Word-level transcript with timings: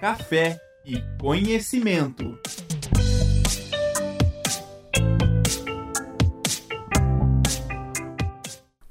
café 0.00 0.60
e 0.84 1.02
conhecimento. 1.20 2.38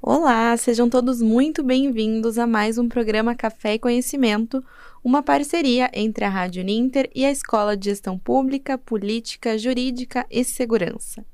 Olá, 0.02 0.54
sejam 0.58 0.90
todos 0.90 1.22
muito 1.22 1.62
bem-vindos 1.62 2.38
a 2.38 2.46
mais 2.46 2.76
um 2.76 2.90
programa 2.90 3.34
Café 3.34 3.74
e 3.74 3.78
Conhecimento, 3.78 4.62
uma 5.02 5.22
parceria 5.22 5.90
entre 5.94 6.26
a 6.26 6.28
Rádio 6.28 6.62
Ninter 6.62 7.10
e 7.14 7.24
a 7.24 7.30
Escola 7.30 7.74
de 7.74 7.86
Gestão 7.86 8.18
Pública, 8.18 8.76
Política, 8.76 9.56
Jurídica 9.56 10.26
e 10.30 10.44
Segurança. 10.44 11.24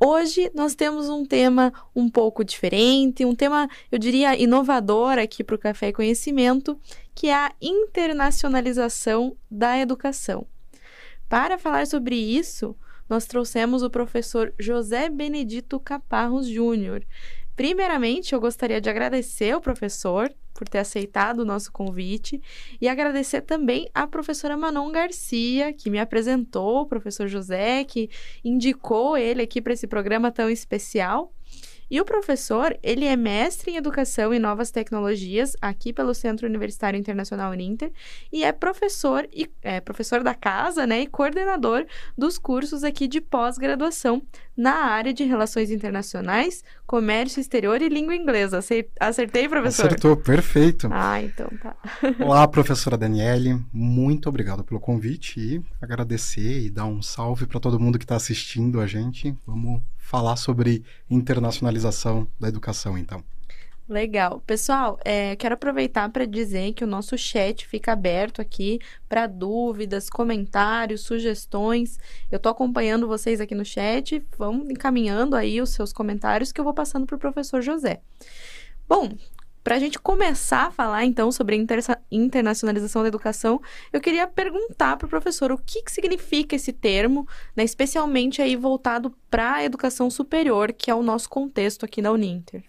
Hoje 0.00 0.48
nós 0.54 0.76
temos 0.76 1.08
um 1.08 1.24
tema 1.24 1.72
um 1.94 2.08
pouco 2.08 2.44
diferente, 2.44 3.24
um 3.24 3.34
tema, 3.34 3.68
eu 3.90 3.98
diria, 3.98 4.40
inovador 4.40 5.18
aqui 5.18 5.42
para 5.42 5.56
o 5.56 5.58
Café 5.58 5.88
e 5.88 5.92
Conhecimento, 5.92 6.78
que 7.18 7.26
é 7.26 7.34
a 7.34 7.52
internacionalização 7.60 9.36
da 9.50 9.76
educação. 9.76 10.46
Para 11.28 11.58
falar 11.58 11.84
sobre 11.84 12.14
isso, 12.14 12.76
nós 13.08 13.26
trouxemos 13.26 13.82
o 13.82 13.90
professor 13.90 14.54
José 14.56 15.10
Benedito 15.10 15.80
Caparros 15.80 16.46
Júnior. 16.46 17.04
Primeiramente, 17.56 18.34
eu 18.34 18.40
gostaria 18.40 18.80
de 18.80 18.88
agradecer 18.88 19.50
ao 19.50 19.60
professor 19.60 20.32
por 20.54 20.68
ter 20.68 20.78
aceitado 20.78 21.40
o 21.40 21.44
nosso 21.44 21.72
convite 21.72 22.40
e 22.80 22.86
agradecer 22.86 23.40
também 23.40 23.90
à 23.92 24.06
professora 24.06 24.56
Manon 24.56 24.92
Garcia, 24.92 25.72
que 25.72 25.90
me 25.90 25.98
apresentou, 25.98 26.82
o 26.82 26.86
professor 26.86 27.26
José, 27.26 27.82
que 27.82 28.08
indicou 28.44 29.16
ele 29.16 29.42
aqui 29.42 29.60
para 29.60 29.72
esse 29.72 29.88
programa 29.88 30.30
tão 30.30 30.48
especial. 30.48 31.32
E 31.90 32.00
o 32.00 32.04
professor, 32.04 32.76
ele 32.82 33.06
é 33.06 33.16
mestre 33.16 33.70
em 33.70 33.76
Educação 33.76 34.34
e 34.34 34.38
Novas 34.38 34.70
Tecnologias 34.70 35.56
aqui 35.60 35.90
pelo 35.90 36.12
Centro 36.14 36.46
Universitário 36.46 36.98
Internacional 36.98 37.52
Uninter 37.52 37.90
e 38.30 38.44
é 38.44 38.52
professor 38.52 39.26
e 39.32 39.50
é 39.62 39.80
professor 39.80 40.22
da 40.22 40.34
casa, 40.34 40.86
né, 40.86 41.00
e 41.00 41.06
coordenador 41.06 41.86
dos 42.16 42.38
cursos 42.38 42.84
aqui 42.84 43.08
de 43.08 43.20
pós-graduação 43.20 44.22
na 44.54 44.74
área 44.74 45.14
de 45.14 45.24
Relações 45.24 45.70
Internacionais, 45.70 46.62
Comércio 46.86 47.40
Exterior 47.40 47.80
e 47.80 47.88
Língua 47.88 48.14
Inglesa. 48.14 48.58
Acertei, 49.00 49.48
professor? 49.48 49.86
Acertou, 49.86 50.16
perfeito. 50.16 50.88
Ah, 50.90 51.22
então 51.22 51.48
tá. 51.62 51.76
Olá, 52.20 52.46
professora 52.48 52.98
Daniele, 52.98 53.58
muito 53.72 54.28
obrigado 54.28 54.64
pelo 54.64 54.80
convite 54.80 55.40
e 55.40 55.62
agradecer 55.80 56.66
e 56.66 56.70
dar 56.70 56.86
um 56.86 57.00
salve 57.00 57.46
para 57.46 57.60
todo 57.60 57.80
mundo 57.80 57.98
que 57.98 58.04
está 58.04 58.16
assistindo 58.16 58.80
a 58.80 58.86
gente. 58.86 59.34
Vamos 59.46 59.80
falar 60.08 60.36
sobre 60.36 60.82
internacionalização 61.10 62.26
da 62.40 62.48
educação, 62.48 62.96
então. 62.96 63.22
Legal. 63.86 64.42
Pessoal, 64.46 64.98
é, 65.04 65.36
quero 65.36 65.54
aproveitar 65.54 66.08
para 66.08 66.24
dizer 66.24 66.72
que 66.72 66.82
o 66.82 66.86
nosso 66.86 67.16
chat 67.18 67.66
fica 67.66 67.92
aberto 67.92 68.40
aqui 68.40 68.78
para 69.06 69.26
dúvidas, 69.26 70.08
comentários, 70.08 71.02
sugestões. 71.02 71.98
Eu 72.30 72.38
estou 72.38 72.50
acompanhando 72.50 73.06
vocês 73.06 73.38
aqui 73.38 73.54
no 73.54 73.66
chat. 73.66 74.24
Vão 74.38 74.64
encaminhando 74.70 75.36
aí 75.36 75.60
os 75.60 75.70
seus 75.70 75.92
comentários 75.92 76.52
que 76.52 76.60
eu 76.60 76.64
vou 76.64 76.74
passando 76.74 77.06
para 77.06 77.16
o 77.16 77.20
professor 77.20 77.60
José. 77.60 78.00
Bom, 78.88 79.10
para 79.68 79.76
a 79.76 79.78
gente 79.78 79.98
começar 79.98 80.68
a 80.68 80.70
falar, 80.70 81.04
então, 81.04 81.30
sobre 81.30 81.54
a 81.54 81.58
inter 81.58 81.78
internacionalização 82.10 83.02
da 83.02 83.08
educação, 83.08 83.60
eu 83.92 84.00
queria 84.00 84.26
perguntar 84.26 84.96
para 84.96 85.04
o 85.04 85.10
professor 85.10 85.52
o 85.52 85.58
que, 85.58 85.82
que 85.82 85.92
significa 85.92 86.56
esse 86.56 86.72
termo, 86.72 87.28
né, 87.54 87.64
especialmente 87.64 88.40
aí 88.40 88.56
voltado 88.56 89.14
para 89.30 89.56
a 89.56 89.64
educação 89.64 90.08
superior, 90.08 90.72
que 90.72 90.90
é 90.90 90.94
o 90.94 91.02
nosso 91.02 91.28
contexto 91.28 91.84
aqui 91.84 92.00
na 92.00 92.10
Uninter. 92.10 92.64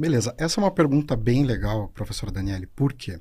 Beleza, 0.00 0.34
essa 0.38 0.58
é 0.58 0.64
uma 0.64 0.70
pergunta 0.70 1.14
bem 1.14 1.44
legal, 1.44 1.88
professora 1.88 2.32
Daniele, 2.32 2.66
por 2.66 2.94
quê? 2.94 3.20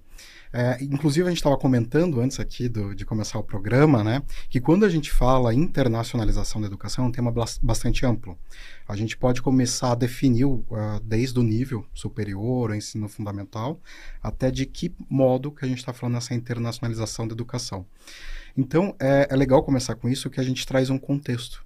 É, 0.53 0.81
inclusive, 0.81 1.27
a 1.27 1.29
gente 1.29 1.39
estava 1.39 1.57
comentando 1.57 2.21
antes 2.21 2.39
aqui 2.39 2.69
do, 2.69 2.95
de 2.95 3.05
começar 3.05 3.37
o 3.37 3.43
programa, 3.43 4.01
né, 4.01 4.23
que 4.49 4.61
quando 4.61 4.85
a 4.85 4.89
gente 4.89 5.11
fala 5.11 5.53
internacionalização 5.53 6.61
da 6.61 6.67
educação, 6.67 7.03
é 7.03 7.07
um 7.09 7.11
tema 7.11 7.33
bastante 7.61 8.05
amplo. 8.05 8.39
A 8.87 8.95
gente 8.95 9.17
pode 9.17 9.41
começar 9.41 9.91
a 9.91 9.95
definir 9.95 10.45
uh, 10.45 10.63
desde 11.03 11.37
o 11.37 11.43
nível 11.43 11.85
superior, 11.93 12.69
o 12.69 12.75
ensino 12.75 13.09
fundamental, 13.09 13.81
até 14.23 14.49
de 14.49 14.65
que 14.65 14.95
modo 15.09 15.51
que 15.51 15.65
a 15.65 15.67
gente 15.67 15.79
está 15.79 15.91
falando 15.91 16.15
nessa 16.15 16.33
internacionalização 16.33 17.27
da 17.27 17.33
educação. 17.33 17.85
Então, 18.55 18.95
é, 19.01 19.27
é 19.29 19.35
legal 19.35 19.61
começar 19.63 19.95
com 19.95 20.07
isso, 20.07 20.29
que 20.29 20.39
a 20.39 20.43
gente 20.43 20.65
traz 20.65 20.89
um 20.89 20.97
contexto. 20.97 21.61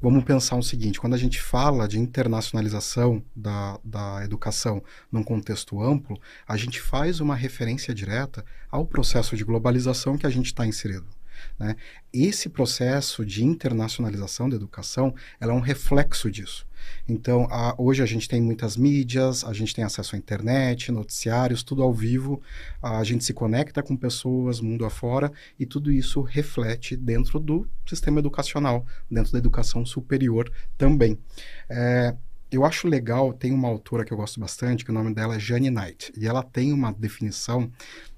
Vamos 0.00 0.24
pensar 0.24 0.56
o 0.56 0.62
seguinte: 0.62 1.00
quando 1.00 1.14
a 1.14 1.18
gente 1.18 1.40
fala 1.40 1.88
de 1.88 1.98
internacionalização 1.98 3.24
da, 3.34 3.80
da 3.82 4.22
educação 4.22 4.82
num 5.10 5.22
contexto 5.22 5.82
amplo, 5.82 6.20
a 6.46 6.56
gente 6.56 6.80
faz 6.80 7.18
uma 7.18 7.34
referência 7.34 7.94
direta 7.94 8.44
ao 8.70 8.84
processo 8.84 9.34
de 9.36 9.44
globalização 9.44 10.18
que 10.18 10.26
a 10.26 10.30
gente 10.30 10.46
está 10.46 10.66
inserido. 10.66 11.15
Né? 11.58 11.76
Esse 12.12 12.48
processo 12.48 13.24
de 13.24 13.44
internacionalização 13.44 14.48
da 14.48 14.56
educação 14.56 15.14
é 15.40 15.46
um 15.46 15.60
reflexo 15.60 16.30
disso. 16.30 16.66
Então, 17.08 17.46
a, 17.50 17.74
hoje 17.78 18.02
a 18.02 18.06
gente 18.06 18.28
tem 18.28 18.40
muitas 18.40 18.76
mídias, 18.76 19.44
a 19.44 19.52
gente 19.52 19.74
tem 19.74 19.84
acesso 19.84 20.14
à 20.14 20.18
internet, 20.18 20.90
noticiários, 20.92 21.62
tudo 21.62 21.82
ao 21.82 21.92
vivo, 21.92 22.40
a, 22.82 22.98
a 22.98 23.04
gente 23.04 23.24
se 23.24 23.32
conecta 23.32 23.82
com 23.82 23.96
pessoas 23.96 24.60
mundo 24.60 24.84
afora 24.84 25.32
e 25.58 25.66
tudo 25.66 25.90
isso 25.90 26.20
reflete 26.20 26.96
dentro 26.96 27.38
do 27.38 27.68
sistema 27.86 28.18
educacional, 28.18 28.84
dentro 29.10 29.32
da 29.32 29.38
educação 29.38 29.84
superior 29.84 30.50
também. 30.76 31.18
É, 31.68 32.14
eu 32.50 32.64
acho 32.64 32.86
legal, 32.86 33.32
tem 33.32 33.52
uma 33.52 33.68
autora 33.68 34.04
que 34.04 34.12
eu 34.12 34.16
gosto 34.16 34.38
bastante, 34.38 34.84
que 34.84 34.90
o 34.90 34.94
nome 34.94 35.12
dela 35.12 35.34
é 35.34 35.38
Jane 35.38 35.70
Knight, 35.70 36.12
e 36.16 36.26
ela 36.26 36.42
tem 36.42 36.72
uma 36.72 36.92
definição 36.92 37.70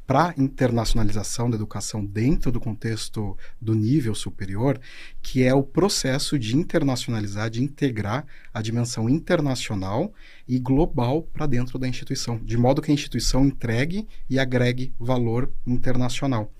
para 0.08 0.32
internacionalização 0.38 1.50
da 1.50 1.56
educação 1.56 2.02
dentro 2.02 2.50
do 2.50 2.58
contexto 2.58 3.36
do 3.60 3.74
nível 3.74 4.14
superior, 4.14 4.80
que 5.20 5.44
é 5.44 5.52
o 5.52 5.62
processo 5.62 6.38
de 6.38 6.56
internacionalizar, 6.56 7.50
de 7.50 7.62
integrar 7.62 8.24
a 8.54 8.62
dimensão 8.62 9.06
internacional 9.06 10.10
e 10.48 10.58
global 10.58 11.24
para 11.24 11.44
dentro 11.44 11.78
da 11.78 11.86
instituição, 11.86 12.38
de 12.42 12.56
modo 12.56 12.80
que 12.80 12.90
a 12.90 12.94
instituição 12.94 13.44
entregue 13.44 14.08
e 14.30 14.38
agregue 14.38 14.94
valor 14.98 15.52
internacional. 15.66 16.50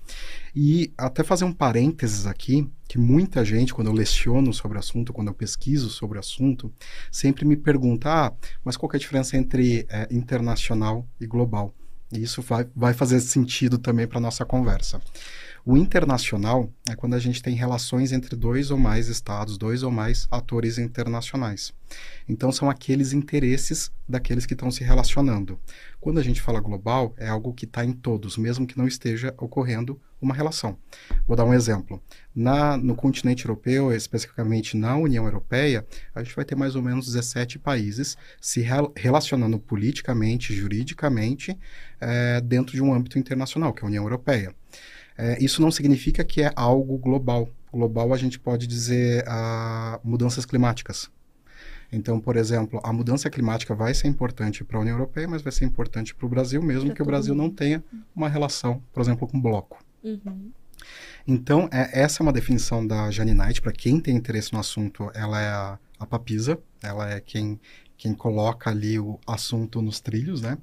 E 0.55 0.93
até 0.95 1.23
fazer 1.23 1.45
um 1.45 1.53
parênteses 1.53 2.27
aqui, 2.27 2.69
que 2.87 2.99
muita 2.99 3.43
gente, 3.43 3.73
quando 3.73 3.87
eu 3.87 3.93
leciono 3.93 4.53
sobre 4.53 4.77
o 4.77 4.79
assunto, 4.79 5.11
quando 5.11 5.29
eu 5.29 5.33
pesquiso 5.33 5.89
sobre 5.89 6.17
o 6.17 6.19
assunto, 6.19 6.71
sempre 7.11 7.45
me 7.45 7.57
pergunta, 7.57 8.11
ah, 8.11 8.33
mas 8.63 8.77
qual 8.77 8.91
é 8.93 8.95
a 8.95 8.99
diferença 8.99 9.35
entre 9.35 9.87
é, 9.89 10.07
internacional 10.11 11.07
e 11.19 11.25
global? 11.25 11.73
E 12.11 12.23
isso 12.23 12.41
vai, 12.41 12.67
vai 12.75 12.93
fazer 12.93 13.19
sentido 13.19 13.77
também 13.77 14.07
para 14.07 14.17
a 14.17 14.21
nossa 14.21 14.45
conversa. 14.45 15.01
O 15.65 15.77
internacional 15.77 16.71
é 16.89 16.95
quando 16.95 17.15
a 17.15 17.19
gente 17.19 17.41
tem 17.41 17.55
relações 17.55 18.11
entre 18.11 18.35
dois 18.35 18.71
ou 18.71 18.77
mais 18.77 19.07
estados, 19.07 19.57
dois 19.57 19.83
ou 19.83 19.91
mais 19.91 20.27
atores 20.31 20.77
internacionais. 20.77 21.73
Então, 22.27 22.51
são 22.51 22.69
aqueles 22.69 23.13
interesses 23.13 23.91
daqueles 24.07 24.45
que 24.45 24.53
estão 24.53 24.71
se 24.71 24.83
relacionando. 24.83 25.59
Quando 25.99 26.19
a 26.19 26.23
gente 26.23 26.41
fala 26.41 26.59
global, 26.59 27.13
é 27.17 27.27
algo 27.27 27.53
que 27.53 27.65
está 27.65 27.83
em 27.83 27.91
todos, 27.91 28.37
mesmo 28.37 28.65
que 28.65 28.77
não 28.77 28.87
esteja 28.87 29.33
ocorrendo 29.37 29.99
uma 30.21 30.33
relação. 30.33 30.77
Vou 31.27 31.35
dar 31.35 31.45
um 31.45 31.53
exemplo. 31.53 32.01
Na, 32.35 32.77
no 32.77 32.95
continente 32.95 33.45
europeu, 33.45 33.91
especificamente 33.93 34.77
na 34.77 34.95
União 34.97 35.25
Europeia, 35.25 35.85
a 36.13 36.23
gente 36.23 36.35
vai 36.35 36.45
ter 36.45 36.55
mais 36.55 36.75
ou 36.75 36.81
menos 36.81 37.07
17 37.07 37.59
países 37.59 38.17
se 38.39 38.61
rel 38.61 38.93
relacionando 38.95 39.57
politicamente, 39.59 40.53
juridicamente, 40.53 41.57
é, 41.99 42.41
dentro 42.41 42.73
de 42.73 42.81
um 42.81 42.93
âmbito 42.93 43.17
internacional, 43.17 43.73
que 43.73 43.81
é 43.81 43.83
a 43.85 43.87
União 43.87 44.03
Europeia. 44.03 44.53
É, 45.21 45.37
isso 45.43 45.61
não 45.61 45.69
significa 45.69 46.23
que 46.23 46.41
é 46.41 46.49
algo 46.55 46.97
global. 46.97 47.49
Global 47.73 48.13
a 48.13 48.17
gente 48.17 48.39
pode 48.39 48.65
dizer 48.65 49.25
a 49.27 49.99
mudanças 50.01 50.45
climáticas. 50.45 51.11
Então, 51.91 52.21
por 52.21 52.37
exemplo, 52.37 52.79
a 52.81 52.93
mudança 52.93 53.29
climática 53.29 53.75
vai 53.75 53.93
ser 53.93 54.07
importante 54.07 54.63
para 54.63 54.77
a 54.77 54.81
União 54.81 54.95
Europeia, 54.95 55.27
mas 55.27 55.41
vai 55.41 55.51
ser 55.51 55.65
importante 55.65 56.15
para 56.15 56.25
o 56.25 56.29
Brasil, 56.29 56.61
mesmo 56.61 56.85
pra 56.85 56.95
que 56.95 57.01
o 57.01 57.05
Brasil 57.05 57.35
mundo. 57.35 57.47
não 57.47 57.53
tenha 57.53 57.83
uma 58.15 58.29
relação, 58.29 58.81
por 58.93 59.01
exemplo, 59.01 59.27
com 59.27 59.41
bloco. 59.41 59.83
Uhum. 60.01 60.51
Então, 61.27 61.67
é, 61.69 62.01
essa 62.01 62.21
é 62.21 62.23
uma 62.23 62.31
definição 62.31 62.87
da 62.87 63.11
Jane 63.11 63.33
Knight. 63.33 63.61
Para 63.61 63.73
quem 63.73 63.99
tem 63.99 64.15
interesse 64.15 64.53
no 64.53 64.59
assunto, 64.59 65.11
ela 65.13 65.41
é 65.41 65.49
a, 65.49 65.79
a 65.99 66.05
papisa, 66.05 66.57
ela 66.81 67.09
é 67.09 67.19
quem, 67.19 67.59
quem 67.97 68.13
coloca 68.13 68.69
ali 68.69 68.97
o 68.97 69.19
assunto 69.27 69.81
nos 69.81 69.99
trilhos, 69.99 70.41
né? 70.41 70.57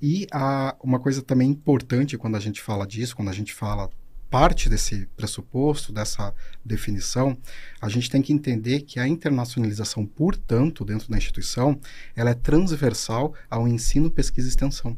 E 0.00 0.26
a, 0.32 0.74
uma 0.82 0.98
coisa 0.98 1.20
também 1.20 1.50
importante 1.50 2.16
quando 2.16 2.36
a 2.36 2.40
gente 2.40 2.62
fala 2.62 2.86
disso, 2.86 3.14
quando 3.14 3.28
a 3.28 3.34
gente 3.34 3.52
fala 3.52 3.90
parte 4.30 4.68
desse 4.68 5.06
pressuposto, 5.16 5.92
dessa 5.92 6.32
definição, 6.64 7.36
a 7.80 7.88
gente 7.88 8.08
tem 8.08 8.22
que 8.22 8.32
entender 8.32 8.82
que 8.82 9.00
a 9.00 9.08
internacionalização, 9.08 10.06
portanto, 10.06 10.84
dentro 10.84 11.10
da 11.10 11.18
instituição, 11.18 11.78
ela 12.14 12.30
é 12.30 12.34
transversal 12.34 13.34
ao 13.50 13.66
ensino, 13.66 14.10
pesquisa 14.10 14.46
e 14.46 14.50
extensão. 14.50 14.96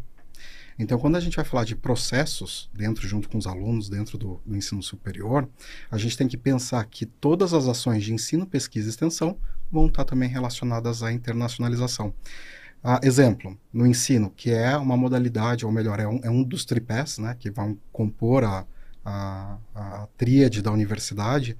Então, 0.78 0.98
quando 0.98 1.16
a 1.16 1.20
gente 1.20 1.36
vai 1.36 1.44
falar 1.44 1.64
de 1.64 1.76
processos 1.76 2.70
dentro, 2.74 3.06
junto 3.06 3.28
com 3.28 3.38
os 3.38 3.46
alunos, 3.46 3.88
dentro 3.88 4.18
do, 4.18 4.40
do, 4.44 4.56
ensino 4.56 4.82
superior, 4.82 5.48
a 5.90 5.96
gente 5.98 6.16
tem 6.16 6.28
que 6.28 6.36
pensar 6.36 6.84
que 6.86 7.06
todas 7.06 7.52
as 7.54 7.66
ações 7.68 8.02
de 8.02 8.12
ensino, 8.12 8.46
pesquisa 8.46 8.88
e 8.88 8.90
extensão 8.90 9.38
vão 9.70 9.86
estar 9.86 10.04
também 10.04 10.28
relacionadas 10.28 11.02
à 11.02 11.12
internacionalização. 11.12 12.12
Ah, 12.82 13.00
exemplo, 13.02 13.56
no 13.72 13.86
ensino, 13.86 14.30
que 14.30 14.50
é 14.50 14.76
uma 14.76 14.96
modalidade, 14.96 15.64
ou 15.64 15.70
melhor, 15.70 16.00
é 16.00 16.08
um, 16.08 16.20
é 16.24 16.30
um 16.30 16.42
dos 16.42 16.64
tripés 16.64 17.18
né, 17.18 17.36
que 17.38 17.50
vão 17.50 17.78
compor 17.92 18.42
a, 18.42 18.66
a, 19.04 19.58
a 19.74 20.08
tríade 20.16 20.62
da 20.62 20.70
universidade, 20.70 21.56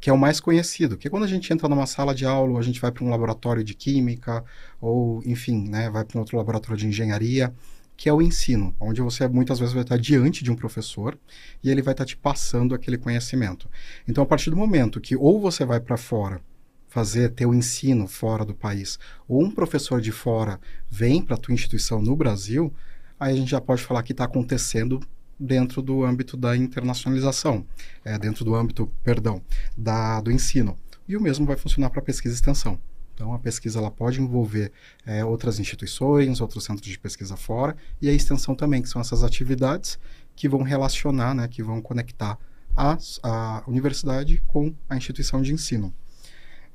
que 0.00 0.10
é 0.10 0.12
o 0.12 0.18
mais 0.18 0.40
conhecido, 0.40 0.96
que 0.96 1.08
é 1.08 1.10
quando 1.10 1.24
a 1.24 1.28
gente 1.28 1.52
entra 1.52 1.68
numa 1.68 1.86
sala 1.86 2.14
de 2.14 2.26
aula, 2.26 2.52
ou 2.52 2.58
a 2.58 2.62
gente 2.62 2.80
vai 2.80 2.92
para 2.92 3.04
um 3.04 3.08
laboratório 3.08 3.64
de 3.64 3.74
química, 3.74 4.44
ou, 4.80 5.22
enfim, 5.24 5.68
né, 5.68 5.90
vai 5.90 6.04
para 6.04 6.18
um 6.18 6.20
outro 6.20 6.36
laboratório 6.36 6.76
de 6.76 6.86
engenharia, 6.86 7.54
que 7.96 8.08
é 8.08 8.12
o 8.12 8.20
ensino, 8.20 8.74
onde 8.78 9.00
você 9.00 9.26
muitas 9.28 9.58
vezes 9.58 9.72
vai 9.72 9.82
estar 9.82 9.96
diante 9.96 10.42
de 10.42 10.50
um 10.50 10.56
professor 10.56 11.18
e 11.62 11.70
ele 11.70 11.80
vai 11.80 11.94
estar 11.94 12.04
te 12.04 12.16
passando 12.16 12.74
aquele 12.74 12.98
conhecimento. 12.98 13.68
Então, 14.06 14.22
a 14.22 14.26
partir 14.26 14.50
do 14.50 14.56
momento 14.56 15.00
que 15.00 15.16
ou 15.16 15.40
você 15.40 15.64
vai 15.64 15.80
para 15.80 15.96
fora 15.96 16.40
fazer 16.88 17.30
teu 17.30 17.52
ensino 17.52 18.06
fora 18.06 18.44
do 18.44 18.54
país, 18.54 18.98
ou 19.26 19.42
um 19.42 19.50
professor 19.50 20.00
de 20.00 20.12
fora 20.12 20.60
vem 20.88 21.22
para 21.22 21.34
a 21.34 21.38
tua 21.38 21.54
instituição 21.54 22.00
no 22.00 22.14
Brasil, 22.14 22.72
aí 23.18 23.32
a 23.32 23.36
gente 23.36 23.50
já 23.50 23.60
pode 23.60 23.82
falar 23.82 24.02
que 24.02 24.12
está 24.12 24.24
acontecendo 24.24 25.00
dentro 25.38 25.82
do 25.82 26.04
âmbito 26.04 26.36
da 26.36 26.56
internacionalização, 26.56 27.66
é, 28.04 28.18
dentro 28.18 28.44
do 28.44 28.54
âmbito, 28.54 28.90
perdão, 29.02 29.42
da, 29.76 30.20
do 30.20 30.30
ensino. 30.30 30.78
E 31.06 31.16
o 31.16 31.20
mesmo 31.20 31.44
vai 31.46 31.56
funcionar 31.56 31.90
para 31.90 32.00
pesquisa 32.00 32.34
e 32.34 32.36
extensão. 32.36 32.78
Então, 33.14 33.32
a 33.32 33.38
pesquisa 33.38 33.78
ela 33.78 33.90
pode 33.90 34.20
envolver 34.20 34.72
é, 35.06 35.24
outras 35.24 35.60
instituições, 35.60 36.40
outros 36.40 36.64
centros 36.64 36.88
de 36.88 36.98
pesquisa 36.98 37.36
fora, 37.36 37.76
e 38.02 38.08
a 38.08 38.12
extensão 38.12 38.54
também, 38.54 38.82
que 38.82 38.88
são 38.88 39.00
essas 39.00 39.22
atividades 39.22 39.98
que 40.34 40.48
vão 40.48 40.62
relacionar, 40.62 41.34
né, 41.34 41.46
que 41.46 41.62
vão 41.62 41.80
conectar 41.80 42.36
a, 42.76 42.98
a 43.22 43.62
universidade 43.68 44.42
com 44.48 44.74
a 44.88 44.96
instituição 44.96 45.40
de 45.40 45.52
ensino. 45.52 45.94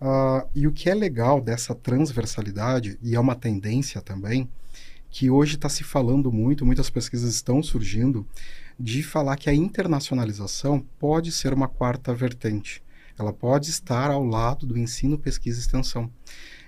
Uh, 0.02 0.48
e 0.56 0.66
o 0.66 0.72
que 0.72 0.90
é 0.90 0.94
legal 0.94 1.42
dessa 1.42 1.76
transversalidade, 1.76 2.98
e 3.02 3.16
é 3.16 3.20
uma 3.20 3.36
tendência 3.36 4.00
também, 4.02 4.50
que 5.10 5.30
hoje 5.30 5.56
está 5.56 5.70
se 5.70 5.84
falando 5.84 6.32
muito, 6.32 6.66
muitas 6.66 6.90
pesquisas 6.90 7.34
estão 7.34 7.62
surgindo, 7.64 8.26
de 8.80 9.04
falar 9.04 9.36
que 9.36 9.50
a 9.50 9.54
internacionalização 9.54 10.86
pode 10.98 11.32
ser 11.32 11.54
uma 11.54 11.68
quarta 11.68 12.14
vertente. 12.14 12.82
Ela 13.18 13.34
pode 13.34 13.70
estar 13.70 14.10
ao 14.12 14.24
lado 14.24 14.66
do 14.66 14.78
ensino, 14.78 15.18
pesquisa 15.18 15.60
e 15.60 15.62
extensão. 15.62 16.10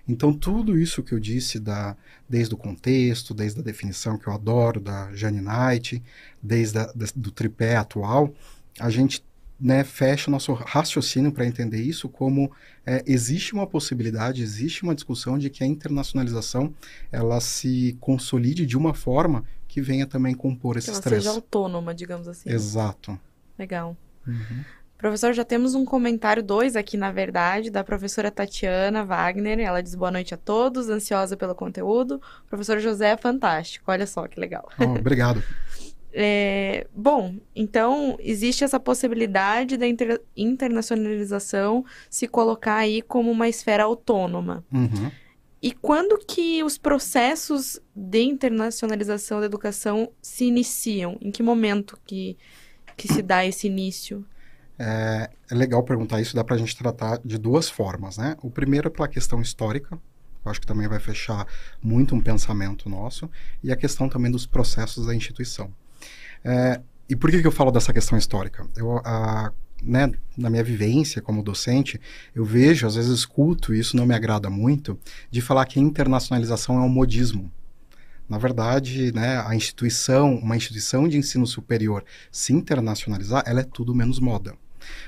Então, 0.08 0.34
tudo 0.34 0.78
isso 0.78 1.04
que 1.04 1.14
eu 1.14 1.20
disse, 1.20 1.60
da, 1.60 1.96
desde 2.28 2.54
o 2.54 2.58
contexto, 2.58 3.34
desde 3.34 3.60
a 3.60 3.64
definição 3.64 4.18
que 4.18 4.28
eu 4.28 4.34
adoro, 4.34 4.82
da 4.82 5.14
Jane 5.14 5.42
Knight, 5.42 6.04
desde 6.42 6.80
a, 6.80 6.92
do 7.16 7.32
tripé 7.32 7.78
atual, 7.78 8.34
a 8.80 8.90
gente 8.90 9.24
né, 9.62 9.84
fecha 9.84 10.32
nosso 10.32 10.54
raciocínio 10.54 11.32
para 11.32 11.46
entender 11.46 11.82
isso 11.82 12.10
como 12.10 12.52
é, 12.84 13.04
existe 13.06 13.54
uma 13.54 13.68
possibilidade, 13.68 14.42
existe 14.42 14.82
uma 14.82 14.96
discussão 14.96 15.38
de 15.38 15.52
que 15.52 15.64
a 15.64 15.68
internacionalização 15.68 16.74
ela 17.12 17.40
se 17.40 17.96
consolide 18.00 18.66
de 18.66 18.76
uma 18.76 18.96
forma 18.96 19.44
que 19.68 19.80
venha 19.80 20.08
também 20.08 20.34
compor 20.34 20.82
que 20.82 20.90
ela 20.90 21.00
três. 21.00 21.24
seja 21.24 21.36
autônoma, 21.36 21.94
digamos 21.94 22.28
assim. 22.28 22.50
Exato. 22.50 23.18
Legal. 23.58 23.96
Uhum. 24.28 24.64
Professor, 24.98 25.34
já 25.34 25.44
temos 25.44 25.74
um 25.74 25.86
comentário, 25.86 26.44
dois 26.44 26.76
aqui, 26.76 26.96
na 26.98 27.12
verdade, 27.12 27.72
da 27.72 27.84
professora 27.84 28.30
Tatiana 28.30 29.04
Wagner. 29.04 29.60
Ela 29.60 29.82
diz 29.82 29.96
boa 29.96 30.12
noite 30.12 30.34
a 30.34 30.38
todos, 30.38 30.90
ansiosa 30.90 31.38
pelo 31.38 31.56
conteúdo. 31.56 32.22
O 32.46 32.50
professor 32.50 32.80
José 32.80 33.12
é 33.12 33.18
fantástico, 33.18 33.90
olha 33.90 34.06
só 34.06 34.28
que 34.28 34.40
legal. 34.40 34.70
Oh, 34.80 35.00
obrigado. 35.00 35.42
É, 36.14 36.88
bom, 36.94 37.36
então 37.56 38.18
existe 38.20 38.64
essa 38.64 38.80
possibilidade 38.80 39.78
da 39.78 39.88
inter 39.88 40.22
internacionalização 40.36 41.86
se 42.10 42.28
colocar 42.28 42.76
aí 42.76 43.02
como 43.02 43.32
uma 43.32 43.48
esfera 43.48 43.84
autônoma. 43.84 44.66
Uhum. 44.72 45.10
E 45.62 45.72
quando 45.72 46.18
que 46.18 46.64
os 46.64 46.78
processos 46.78 47.80
de 47.96 48.24
internacionalização 48.24 49.40
da 49.40 49.46
educação 49.46 50.12
se 50.22 50.46
iniciam? 50.46 51.18
Em 51.22 51.32
que 51.32 51.44
momento 51.44 52.00
que, 52.04 52.36
que 52.98 53.08
se 53.08 53.22
dá 53.22 53.46
esse 53.46 53.68
início? 53.68 54.26
É, 54.80 55.30
é 55.52 55.56
legal 55.56 55.84
perguntar 55.84 56.20
isso, 56.20 56.36
dá 56.36 56.44
para 56.44 56.56
a 56.56 56.58
gente 56.58 56.76
tratar 56.76 57.20
de 57.24 57.38
duas 57.38 57.70
formas, 57.70 58.18
né? 58.18 58.36
O 58.42 58.50
primeiro 58.50 58.88
é 58.88 58.90
pela 58.90 59.08
questão 59.08 59.40
histórica, 59.40 60.00
eu 60.44 60.50
acho 60.52 60.60
que 60.60 60.66
também 60.66 60.88
vai 60.88 61.00
fechar 61.00 61.46
muito 61.80 62.16
um 62.16 62.22
pensamento 62.22 62.90
nosso, 62.90 63.30
e 63.64 63.72
a 63.72 63.76
questão 63.76 64.10
também 64.10 64.32
dos 64.32 64.48
processos 64.48 65.06
da 65.06 65.14
instituição. 65.14 65.72
É, 66.44 66.82
e 67.10 67.16
por 67.16 67.30
que, 67.30 67.42
que 67.42 67.48
eu 67.48 67.52
falo 67.52 67.72
dessa 67.72 67.94
questão 67.94 68.18
histórica? 68.18 68.66
Eu, 68.76 68.98
a, 69.04 69.52
né, 69.82 70.12
na 70.38 70.50
minha 70.50 70.64
vivência 70.64 71.22
como 71.22 71.44
docente, 71.44 72.00
eu 72.34 72.46
vejo, 72.46 72.88
às 72.88 72.96
vezes 72.96 73.12
escuto, 73.12 73.74
e 73.74 73.80
isso 73.80 73.98
não 73.98 74.06
me 74.06 74.14
agrada 74.14 74.50
muito, 74.50 74.98
de 75.30 75.42
falar 75.42 75.66
que 75.66 75.80
a 75.80 75.82
internacionalização 75.82 76.78
é 76.78 76.82
um 76.82 76.90
modismo. 76.90 77.52
Na 78.30 78.38
verdade, 78.38 79.12
né, 79.14 79.44
a 79.46 79.54
instituição, 79.56 80.36
uma 80.36 80.56
instituição 80.56 81.08
de 81.08 81.18
ensino 81.18 81.46
superior 81.46 82.04
se 82.32 82.54
internacionalizar, 82.54 83.44
ela 83.46 83.60
é 83.60 83.64
tudo 83.64 83.94
menos 83.94 84.20
moda. 84.20 84.56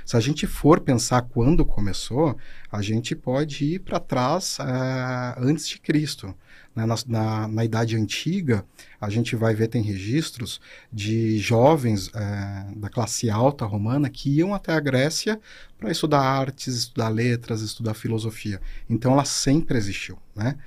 Se 0.06 0.18
a 0.18 0.20
gente 0.20 0.46
for 0.46 0.80
pensar 0.82 1.22
quando 1.22 1.66
começou, 1.66 2.38
a 2.72 2.82
gente 2.82 3.16
pode 3.16 3.66
ir 3.66 3.80
para 3.80 4.00
trás 4.00 4.58
uh, 4.60 5.40
antes 5.40 5.68
de 5.68 5.80
Cristo. 5.80 6.36
Né? 6.76 6.86
Na, 6.86 6.96
na, 7.08 7.48
na, 7.48 7.66
Idade 7.66 7.96
Antiga, 7.96 8.66
a 9.00 9.10
gente 9.10 9.36
vai 9.36 9.54
ver, 9.54 9.68
tem 9.68 9.82
registros 9.82 10.60
de 10.92 11.38
jovens 11.38 12.08
uh, 12.08 12.76
da 12.76 12.90
classe 12.90 13.30
alta 13.30 13.66
romana 13.66 14.10
que 14.10 14.30
iam 14.30 14.54
até 14.54 14.74
a 14.74 14.80
Grécia 14.80 15.40
para 15.78 15.92
estudar 15.92 16.22
artes, 16.22 16.76
estudar 16.76 17.10
letras, 17.10 17.62
estudar 17.62 17.94
filosofia. 17.94 18.62
Então, 18.90 19.12
ela 19.12 19.26
sempre 19.26 19.78
existiu. 19.78 20.18
Né? 20.36 20.58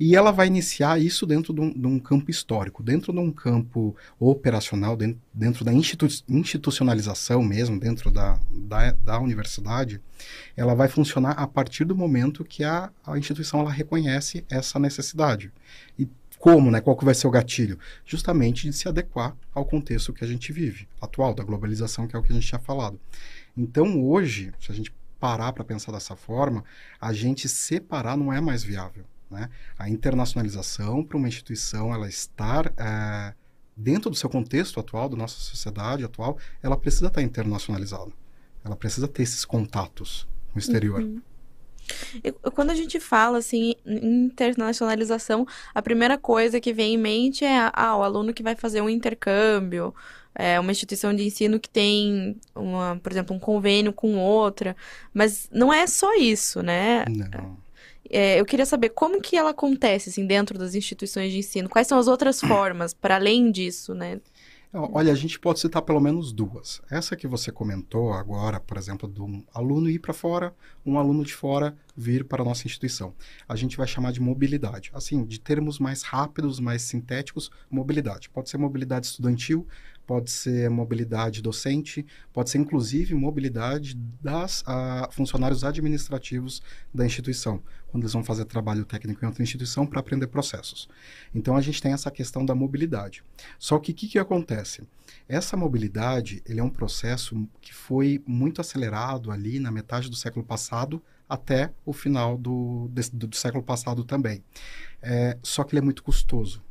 E 0.00 0.16
ela 0.16 0.32
vai 0.32 0.48
iniciar 0.48 1.00
isso 1.00 1.24
dentro 1.24 1.52
de 1.52 1.60
um, 1.60 1.72
de 1.72 1.86
um 1.86 1.98
campo 1.98 2.30
histórico, 2.30 2.82
dentro 2.82 3.12
de 3.12 3.20
um 3.20 3.30
campo 3.30 3.94
operacional, 4.18 4.96
dentro, 4.96 5.20
dentro 5.32 5.64
da 5.64 5.72
institu 5.72 6.08
institucionalização 6.28 7.42
mesmo, 7.42 7.78
dentro 7.78 8.10
da, 8.10 8.40
da, 8.50 8.90
da, 8.92 9.20
universidade, 9.20 10.00
ela 10.56 10.74
vai 10.74 10.88
funcionar 10.88 11.32
a 11.32 11.46
partir 11.46 11.84
do 11.84 11.94
momento 11.94 12.44
que 12.44 12.64
a, 12.64 12.90
a 13.06 13.18
instituição 13.18 13.60
ela 13.60 13.70
reconhece 13.70 14.44
essa 14.50 14.78
necessidade. 14.78 15.52
E 15.98 16.08
como, 16.38 16.70
né? 16.72 16.80
Qual 16.80 16.96
que 16.96 17.04
vai 17.04 17.14
ser 17.14 17.28
o 17.28 17.30
gatilho? 17.30 17.78
Justamente 18.04 18.68
de 18.68 18.72
se 18.72 18.88
adequar 18.88 19.36
ao 19.54 19.64
contexto 19.64 20.12
que 20.12 20.24
a 20.24 20.26
gente 20.26 20.52
vive, 20.52 20.88
atual, 21.00 21.32
da 21.32 21.44
globalização, 21.44 22.08
que 22.08 22.16
é 22.16 22.18
o 22.18 22.22
que 22.22 22.32
a 22.32 22.34
gente 22.34 22.48
tinha 22.48 22.58
falado. 22.58 22.98
Então, 23.56 24.04
hoje, 24.04 24.52
se 24.58 24.72
a 24.72 24.74
gente 24.74 24.92
parar 25.20 25.52
para 25.52 25.62
pensar 25.62 25.92
dessa 25.92 26.16
forma, 26.16 26.64
a 27.00 27.12
gente 27.12 27.48
separar 27.48 28.16
não 28.16 28.32
é 28.32 28.40
mais 28.40 28.64
viável. 28.64 29.04
Né? 29.30 29.48
A 29.78 29.88
internacionalização 29.88 31.04
para 31.04 31.16
uma 31.16 31.28
instituição 31.28 31.94
ela 31.94 32.08
estar 32.08 32.72
é, 32.76 33.32
dentro 33.76 34.10
do 34.10 34.16
seu 34.16 34.28
contexto 34.28 34.80
atual, 34.80 35.08
da 35.08 35.16
nossa 35.16 35.38
sociedade 35.38 36.04
atual, 36.04 36.36
ela 36.60 36.76
precisa 36.76 37.06
estar 37.06 37.22
internacionalizada. 37.22 38.10
Ela 38.64 38.76
precisa 38.76 39.08
ter 39.08 39.22
esses 39.22 39.44
contatos 39.44 40.26
no 40.54 40.58
exterior. 40.58 41.02
Uhum. 41.02 41.20
E, 42.22 42.32
quando 42.50 42.70
a 42.70 42.74
gente 42.74 43.00
fala 43.00 43.38
assim 43.38 43.74
em 43.84 44.24
internacionalização, 44.26 45.46
a 45.74 45.82
primeira 45.82 46.16
coisa 46.16 46.60
que 46.60 46.72
vem 46.72 46.94
em 46.94 46.98
mente 46.98 47.44
é 47.44 47.70
ah, 47.72 47.96
o 47.96 48.02
aluno 48.02 48.32
que 48.32 48.42
vai 48.42 48.54
fazer 48.54 48.80
um 48.80 48.88
intercâmbio, 48.88 49.94
é 50.34 50.58
uma 50.58 50.72
instituição 50.72 51.14
de 51.14 51.24
ensino 51.24 51.60
que 51.60 51.68
tem, 51.68 52.36
uma, 52.54 52.98
por 53.02 53.12
exemplo, 53.12 53.36
um 53.36 53.38
convênio 53.38 53.92
com 53.92 54.16
outra, 54.16 54.76
mas 55.12 55.48
não 55.52 55.72
é 55.72 55.86
só 55.86 56.14
isso, 56.14 56.62
né? 56.62 57.04
Não. 57.08 57.60
É, 58.08 58.38
eu 58.38 58.44
queria 58.44 58.66
saber 58.66 58.90
como 58.90 59.20
que 59.20 59.36
ela 59.36 59.50
acontece 59.50 60.10
assim 60.10 60.26
dentro 60.26 60.58
das 60.58 60.74
instituições 60.74 61.32
de 61.32 61.38
ensino. 61.38 61.68
Quais 61.68 61.86
são 61.86 61.98
as 61.98 62.08
outras 62.08 62.40
formas 62.40 62.92
para 62.92 63.14
além 63.14 63.50
disso, 63.50 63.94
né? 63.94 64.20
Olha, 64.74 65.12
a 65.12 65.14
gente 65.14 65.38
pode 65.38 65.60
citar 65.60 65.82
pelo 65.82 66.00
menos 66.00 66.32
duas. 66.32 66.80
Essa 66.90 67.14
que 67.14 67.26
você 67.26 67.52
comentou 67.52 68.10
agora, 68.14 68.58
por 68.58 68.78
exemplo, 68.78 69.06
de 69.06 69.20
um 69.20 69.44
aluno 69.52 69.90
ir 69.90 69.98
para 69.98 70.14
fora, 70.14 70.54
um 70.84 70.98
aluno 70.98 71.22
de 71.26 71.34
fora 71.34 71.76
vir 71.94 72.24
para 72.24 72.40
a 72.40 72.44
nossa 72.44 72.66
instituição. 72.66 73.14
A 73.46 73.54
gente 73.54 73.76
vai 73.76 73.86
chamar 73.86 74.12
de 74.12 74.20
mobilidade. 74.20 74.90
Assim, 74.94 75.26
de 75.26 75.38
termos 75.38 75.78
mais 75.78 76.02
rápidos, 76.02 76.58
mais 76.58 76.80
sintéticos, 76.80 77.50
mobilidade. 77.70 78.30
Pode 78.30 78.48
ser 78.48 78.56
mobilidade 78.56 79.04
estudantil, 79.04 79.66
pode 80.06 80.30
ser 80.30 80.68
mobilidade 80.68 81.42
docente, 81.42 82.04
pode 82.32 82.50
ser 82.50 82.58
inclusive 82.58 83.14
mobilidade 83.14 83.94
das 84.20 84.62
a, 84.66 85.08
funcionários 85.10 85.64
administrativos 85.64 86.62
da 86.92 87.06
instituição, 87.06 87.62
quando 87.88 88.04
eles 88.04 88.12
vão 88.12 88.24
fazer 88.24 88.44
trabalho 88.44 88.84
técnico 88.84 89.24
em 89.24 89.28
outra 89.28 89.42
instituição 89.42 89.86
para 89.86 90.00
aprender 90.00 90.26
processos. 90.26 90.88
Então 91.34 91.56
a 91.56 91.60
gente 91.60 91.80
tem 91.80 91.92
essa 91.92 92.10
questão 92.10 92.44
da 92.44 92.54
mobilidade. 92.54 93.22
Só 93.58 93.78
que 93.78 93.92
o 93.92 93.94
que, 93.94 94.08
que 94.08 94.18
acontece? 94.18 94.82
Essa 95.28 95.56
mobilidade 95.56 96.42
ele 96.46 96.60
é 96.60 96.64
um 96.64 96.70
processo 96.70 97.48
que 97.60 97.72
foi 97.74 98.22
muito 98.26 98.60
acelerado 98.60 99.30
ali 99.30 99.58
na 99.58 99.70
metade 99.70 100.10
do 100.10 100.16
século 100.16 100.44
passado 100.44 101.02
até 101.28 101.72
o 101.86 101.92
final 101.92 102.36
do, 102.36 102.88
do, 102.88 103.28
do 103.28 103.36
século 103.36 103.62
passado 103.62 104.04
também. 104.04 104.44
É, 105.00 105.38
só 105.42 105.64
que 105.64 105.72
ele 105.74 105.80
é 105.80 105.82
muito 105.82 106.02
custoso. 106.02 106.62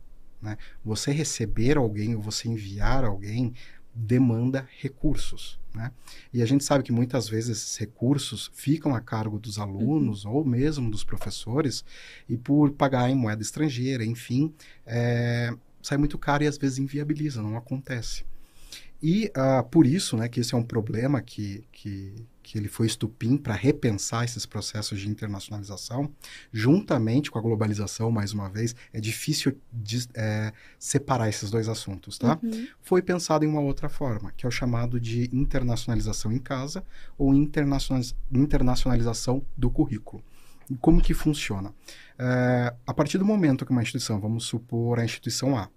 Né? 0.41 0.57
Você 0.83 1.11
receber 1.11 1.77
alguém 1.77 2.15
ou 2.15 2.21
você 2.21 2.47
enviar 2.47 3.03
alguém 3.03 3.53
demanda 3.93 4.67
recursos. 4.79 5.59
Né? 5.73 5.91
E 6.33 6.41
a 6.41 6.45
gente 6.45 6.63
sabe 6.63 6.83
que 6.83 6.91
muitas 6.91 7.29
vezes 7.29 7.57
esses 7.57 7.77
recursos 7.77 8.51
ficam 8.53 8.95
a 8.95 9.01
cargo 9.01 9.39
dos 9.39 9.59
alunos 9.59 10.25
uhum. 10.25 10.31
ou 10.31 10.45
mesmo 10.45 10.89
dos 10.89 11.03
professores, 11.03 11.83
e 12.27 12.37
por 12.37 12.71
pagar 12.71 13.09
em 13.09 13.15
moeda 13.15 13.41
estrangeira, 13.41 14.03
enfim, 14.03 14.53
é, 14.85 15.53
sai 15.81 15.97
muito 15.97 16.17
caro 16.17 16.43
e 16.43 16.47
às 16.47 16.57
vezes 16.57 16.77
inviabiliza, 16.77 17.41
não 17.41 17.55
acontece. 17.57 18.23
E 19.01 19.31
uh, 19.35 19.67
por 19.69 19.87
isso, 19.87 20.15
né, 20.15 20.29
que 20.29 20.39
esse 20.39 20.53
é 20.53 20.57
um 20.57 20.63
problema 20.63 21.21
que, 21.21 21.63
que, 21.71 22.13
que 22.43 22.57
ele 22.57 22.67
foi 22.67 22.85
estupim 22.85 23.35
para 23.35 23.55
repensar 23.55 24.23
esses 24.23 24.45
processos 24.45 24.99
de 24.99 25.09
internacionalização, 25.09 26.11
juntamente 26.53 27.31
com 27.31 27.39
a 27.39 27.41
globalização, 27.41 28.11
mais 28.11 28.31
uma 28.31 28.47
vez, 28.47 28.75
é 28.93 28.99
difícil 28.99 29.57
de, 29.73 30.07
é, 30.13 30.53
separar 30.77 31.29
esses 31.29 31.49
dois 31.49 31.67
assuntos, 31.67 32.19
tá? 32.19 32.37
Uhum. 32.43 32.67
Foi 32.81 33.01
pensado 33.01 33.43
em 33.43 33.47
uma 33.47 33.61
outra 33.61 33.89
forma, 33.89 34.31
que 34.37 34.45
é 34.45 34.49
o 34.49 34.51
chamado 34.51 34.99
de 34.99 35.27
internacionalização 35.33 36.31
em 36.31 36.39
casa 36.39 36.83
ou 37.17 37.33
internacionalização 37.33 39.43
do 39.57 39.71
currículo. 39.71 40.23
Como 40.79 41.01
que 41.01 41.15
funciona? 41.15 41.73
É, 42.19 42.71
a 42.85 42.93
partir 42.93 43.17
do 43.17 43.25
momento 43.25 43.65
que 43.65 43.71
uma 43.71 43.81
instituição, 43.81 44.19
vamos 44.19 44.45
supor 44.45 44.99
a 44.99 45.05
instituição 45.05 45.57
A, 45.57 45.69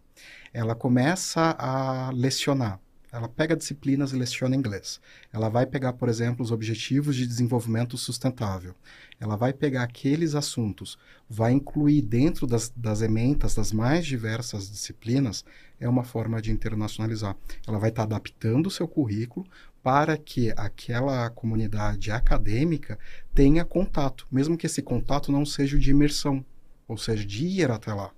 ela 0.52 0.74
começa 0.74 1.56
a 1.58 2.10
lecionar 2.12 2.83
ela 3.14 3.28
pega 3.28 3.56
disciplinas 3.56 4.12
e 4.12 4.16
leciona 4.16 4.56
inglês. 4.56 5.00
Ela 5.32 5.48
vai 5.48 5.64
pegar, 5.64 5.92
por 5.92 6.08
exemplo, 6.08 6.44
os 6.44 6.50
objetivos 6.50 7.14
de 7.14 7.24
desenvolvimento 7.24 7.96
sustentável. 7.96 8.74
Ela 9.20 9.36
vai 9.36 9.52
pegar 9.52 9.84
aqueles 9.84 10.34
assuntos, 10.34 10.98
vai 11.30 11.52
incluir 11.52 12.02
dentro 12.02 12.44
das, 12.44 12.72
das 12.74 13.02
ementas 13.02 13.54
das 13.54 13.70
mais 13.72 14.04
diversas 14.04 14.68
disciplinas, 14.68 15.44
é 15.78 15.88
uma 15.88 16.02
forma 16.02 16.42
de 16.42 16.50
internacionalizar. 16.50 17.36
Ela 17.64 17.78
vai 17.78 17.90
estar 17.90 18.02
tá 18.02 18.16
adaptando 18.16 18.66
o 18.66 18.70
seu 18.70 18.88
currículo 18.88 19.46
para 19.80 20.16
que 20.16 20.52
aquela 20.56 21.30
comunidade 21.30 22.10
acadêmica 22.10 22.98
tenha 23.32 23.64
contato, 23.64 24.26
mesmo 24.28 24.56
que 24.58 24.66
esse 24.66 24.82
contato 24.82 25.30
não 25.30 25.46
seja 25.46 25.78
de 25.78 25.92
imersão, 25.92 26.44
ou 26.88 26.98
seja, 26.98 27.24
de 27.24 27.46
ir 27.46 27.70
até 27.70 27.94
lá. 27.94 28.10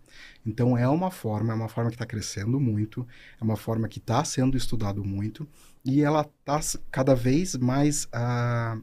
Então 0.45 0.77
é 0.77 0.89
uma 0.89 1.11
forma, 1.11 1.53
é 1.53 1.57
uma 1.57 1.69
forma 1.69 1.91
que 1.91 1.97
está 1.97 2.07
crescendo 2.07 2.61
muito, 2.61 3.07
é 3.41 3.45
uma 3.45 3.57
forma 3.57 3.89
que 3.89 3.99
está 3.99 4.25
sendo 4.25 4.57
estudado 4.57 5.05
muito 5.05 5.47
e 5.85 6.03
ela 6.03 6.23
está 6.23 6.61
cada 6.91 7.15
vez 7.15 7.57
mais 7.57 8.05
uh, 8.07 8.83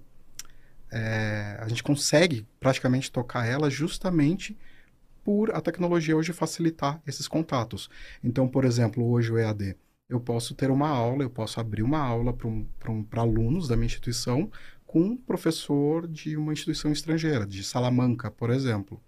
é, 0.93 1.57
a 1.59 1.67
gente 1.67 1.81
consegue 1.81 2.45
praticamente 2.59 3.11
tocar 3.11 3.47
ela 3.47 3.69
justamente 3.69 4.55
por 5.23 5.55
a 5.55 5.59
tecnologia 5.59 6.15
hoje 6.15 6.31
facilitar 6.33 7.01
esses 7.07 7.27
contatos. 7.27 7.89
Então, 8.23 8.47
por 8.47 8.63
exemplo, 8.63 9.03
hoje 9.09 9.31
o 9.31 9.37
EAD, 9.37 9.75
eu 10.07 10.19
posso 10.19 10.53
ter 10.53 10.69
uma 10.69 10.89
aula, 10.89 11.23
eu 11.23 11.29
posso 11.29 11.59
abrir 11.59 11.81
uma 11.81 11.99
aula 11.99 12.31
para 12.31 12.47
um, 12.47 12.67
um, 12.87 13.05
alunos 13.13 13.67
da 13.67 13.75
minha 13.75 13.87
instituição 13.87 14.51
com 14.85 15.01
um 15.01 15.17
professor 15.17 16.07
de 16.07 16.37
uma 16.37 16.53
instituição 16.53 16.91
estrangeira, 16.91 17.47
de 17.47 17.63
Salamanca, 17.63 18.29
por 18.29 18.51
exemplo 18.51 19.01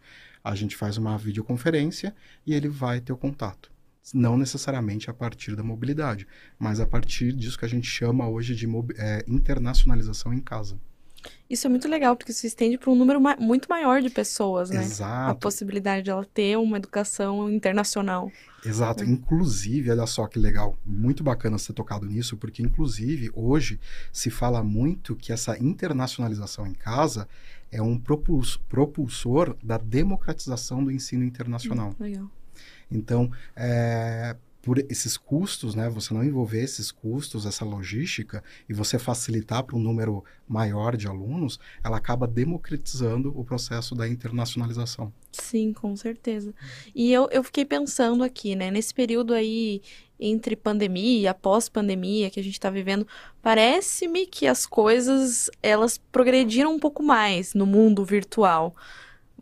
a 0.45 0.53
gente 0.53 0.75
faz 0.75 0.95
uma 0.95 1.17
videoconferência 1.17 2.15
e 2.45 2.53
ele 2.53 2.69
vai 2.69 3.01
ter 3.01 3.11
o 3.11 3.17
contato. 3.17 3.71
Não 4.13 4.37
necessariamente 4.37 5.09
a 5.09 5.13
partir 5.13 5.55
da 5.55 5.63
mobilidade, 5.63 6.27
mas 6.59 6.79
a 6.79 6.85
partir 6.85 7.33
disso 7.33 7.57
que 7.57 7.65
a 7.65 7.67
gente 7.67 7.87
chama 7.87 8.29
hoje 8.29 8.53
de 8.53 8.67
é, 8.99 9.25
internacionalização 9.27 10.31
em 10.31 10.39
casa. 10.39 10.79
Isso 11.49 11.65
é 11.65 11.69
muito 11.71 11.87
legal, 11.87 12.15
porque 12.15 12.31
se 12.31 12.45
estende 12.45 12.77
para 12.77 12.91
um 12.91 12.95
número 12.95 13.19
ma 13.19 13.35
muito 13.37 13.67
maior 13.67 13.99
de 13.99 14.11
pessoas, 14.11 14.69
né? 14.69 14.83
Exato. 14.83 15.31
A 15.31 15.33
possibilidade 15.33 16.03
de 16.03 16.11
ela 16.11 16.23
ter 16.23 16.55
uma 16.59 16.77
educação 16.77 17.49
internacional. 17.49 18.31
Exato. 18.65 19.03
É. 19.03 19.07
Inclusive, 19.07 19.91
olha 19.91 20.05
só 20.05 20.27
que 20.27 20.39
legal, 20.39 20.77
muito 20.85 21.23
bacana 21.23 21.57
ser 21.57 21.73
tocado 21.73 22.05
nisso, 22.05 22.37
porque 22.37 22.61
inclusive 22.61 23.29
hoje 23.33 23.79
se 24.11 24.29
fala 24.29 24.63
muito 24.63 25.15
que 25.15 25.31
essa 25.31 25.57
internacionalização 25.57 26.65
em 26.65 26.73
casa 26.73 27.27
é 27.71 27.81
um 27.81 27.99
propulsor 27.99 29.55
da 29.61 29.77
democratização 29.77 30.83
do 30.83 30.91
ensino 30.91 31.23
internacional. 31.23 31.89
Hum, 31.89 32.03
legal. 32.03 32.31
Então, 32.89 33.31
é, 33.55 34.35
por 34.65 34.79
esses 34.89 35.15
custos, 35.15 35.75
né, 35.75 35.87
você 35.87 36.11
não 36.11 36.23
envolver 36.23 36.63
esses 36.63 36.91
custos, 36.91 37.45
essa 37.45 37.63
logística, 37.63 38.43
e 38.67 38.73
você 38.73 38.97
facilitar 38.97 39.63
para 39.63 39.75
um 39.75 39.79
número 39.79 40.25
maior 40.47 40.97
de 40.97 41.07
alunos, 41.07 41.59
ela 41.83 41.97
acaba 41.97 42.27
democratizando 42.27 43.31
o 43.39 43.43
processo 43.45 43.93
da 43.93 44.09
internacionalização. 44.09 45.13
Sim, 45.31 45.71
com 45.71 45.95
certeza. 45.95 46.51
E 46.95 47.13
eu, 47.13 47.29
eu 47.31 47.43
fiquei 47.43 47.63
pensando 47.63 48.23
aqui, 48.23 48.55
né, 48.55 48.71
nesse 48.71 48.91
período 48.91 49.35
aí 49.35 49.83
entre 50.19 50.55
pandemia 50.55 51.29
e 51.29 51.33
pós-pandemia 51.35 52.31
que 52.31 52.39
a 52.39 52.43
gente 52.43 52.53
está 52.53 52.71
vivendo, 52.71 53.07
parece-me 53.43 54.25
que 54.25 54.47
as 54.47 54.65
coisas 54.65 55.47
elas 55.61 55.99
progrediram 56.11 56.73
um 56.73 56.79
pouco 56.79 57.03
mais 57.03 57.53
no 57.53 57.67
mundo 57.67 58.03
virtual. 58.03 58.75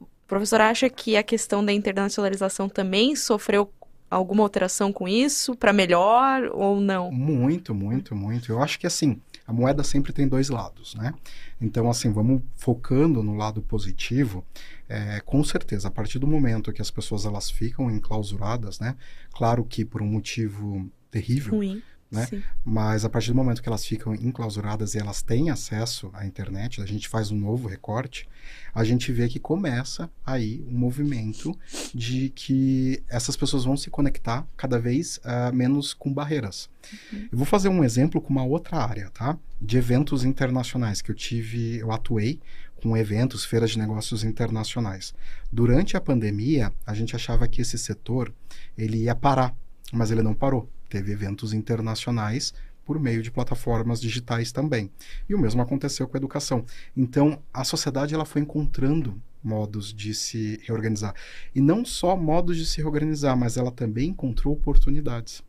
O 0.02 0.06
professor 0.28 0.60
acha 0.60 0.90
que 0.90 1.16
a 1.16 1.24
questão 1.24 1.64
da 1.64 1.72
internacionalização 1.72 2.68
também 2.68 3.16
sofreu 3.16 3.72
alguma 4.14 4.44
alteração 4.44 4.92
com 4.92 5.08
isso, 5.08 5.56
para 5.56 5.74
melhor 5.74 6.50
ou 6.54 6.80
não? 6.80 7.12
Muito, 7.12 7.74
muito, 7.74 8.16
muito. 8.16 8.52
Eu 8.52 8.62
acho 8.62 8.80
que 8.80 8.88
assim, 8.88 9.20
a 9.46 9.52
moeda 9.52 9.84
sempre 9.84 10.14
tem 10.14 10.28
dois 10.28 10.50
lados, 10.50 10.96
né? 10.96 11.14
Então, 11.60 11.90
assim, 11.90 12.12
vamos 12.12 12.42
focando 12.56 13.24
no 13.24 13.36
lado 13.36 13.62
positivo. 13.62 14.46
É, 14.88 15.22
com 15.22 15.44
certeza, 15.44 15.88
a 15.88 15.92
partir 15.92 16.20
do 16.20 16.28
momento 16.28 16.72
que 16.74 16.82
as 16.82 16.92
pessoas 16.92 17.26
elas 17.26 17.50
ficam 17.50 17.90
enclausuradas, 17.90 18.80
né? 18.80 18.96
Claro 19.34 19.64
que 19.64 19.84
por 19.84 20.02
um 20.02 20.08
motivo 20.08 20.90
terrível, 21.10 21.56
Ruim 21.56 21.82
né? 22.14 22.28
Mas 22.64 23.04
a 23.04 23.10
partir 23.10 23.30
do 23.30 23.36
momento 23.36 23.62
que 23.62 23.68
elas 23.68 23.86
ficam 23.86 24.14
enclausuradas 24.14 24.94
e 24.94 25.00
elas 25.00 25.22
têm 25.22 25.50
acesso 25.50 26.10
à 26.14 26.26
internet, 26.26 26.82
a 26.82 26.86
gente 26.86 27.08
faz 27.08 27.32
um 27.32 27.38
novo 27.38 27.68
recorte, 27.68 28.28
a 28.74 28.84
gente 28.84 29.12
vê 29.12 29.28
que 29.28 29.40
começa 29.40 30.10
aí 30.26 30.64
um 30.70 30.78
movimento 30.78 31.58
de 31.94 32.30
que 32.30 33.04
essas 33.10 33.36
pessoas 33.36 33.64
vão 33.66 33.76
se 33.76 33.90
conectar 33.90 34.48
cada 34.56 34.80
vez 34.80 35.18
uh, 35.18 35.54
menos 35.54 35.94
com 35.94 36.14
barreiras. 36.14 36.70
Uhum. 37.12 37.30
Eu 37.32 37.38
vou 37.38 37.46
fazer 37.46 37.70
um 37.70 37.84
exemplo 37.84 38.22
com 38.22 38.30
uma 38.30 38.44
outra 38.44 38.78
área, 38.78 39.10
tá? 39.10 39.38
De 39.60 39.78
eventos 39.78 40.24
internacionais 40.24 41.02
que 41.02 41.10
eu 41.10 41.16
tive, 41.16 41.78
eu 41.78 41.92
atuei 41.92 42.40
com 42.84 42.98
eventos, 42.98 43.46
feiras 43.46 43.72
de 43.72 43.80
negócios 43.80 44.26
internacionais. 44.26 45.14
Durante 45.50 45.96
a 45.96 46.02
pandemia, 46.02 46.74
a 46.86 46.94
gente 46.94 47.16
achava 47.16 47.48
que 47.48 47.62
esse 47.62 47.78
setor 47.78 48.34
ele 48.78 49.04
ia 49.04 49.16
parar, 49.16 49.56
mas 49.92 50.12
ele 50.12 50.22
não 50.22 50.34
parou 50.34 50.70
teve 50.94 51.12
eventos 51.12 51.54
internacionais 51.54 52.54
por 52.86 53.00
meio 53.00 53.24
de 53.24 53.32
plataformas 53.32 54.00
digitais 54.00 54.52
também. 54.52 54.92
E 55.28 55.34
o 55.34 55.40
mesmo 55.40 55.60
aconteceu 55.60 56.08
com 56.08 56.16
a 56.16 56.20
educação. 56.20 56.64
Então, 56.96 57.42
a 57.52 57.64
sociedade 57.64 58.14
ela 58.14 58.26
foi 58.26 58.44
encontrando 58.44 59.20
modos 59.44 59.92
de 59.92 60.14
se 60.14 60.60
reorganizar. 60.64 61.16
E 61.56 61.62
não 61.62 61.84
só 61.84 62.16
modos 62.16 62.58
de 62.58 62.66
se 62.66 62.78
reorganizar, 62.80 63.36
mas 63.36 63.58
ela 63.58 63.72
também 63.72 64.10
encontrou 64.10 64.54
oportunidades. 64.54 65.44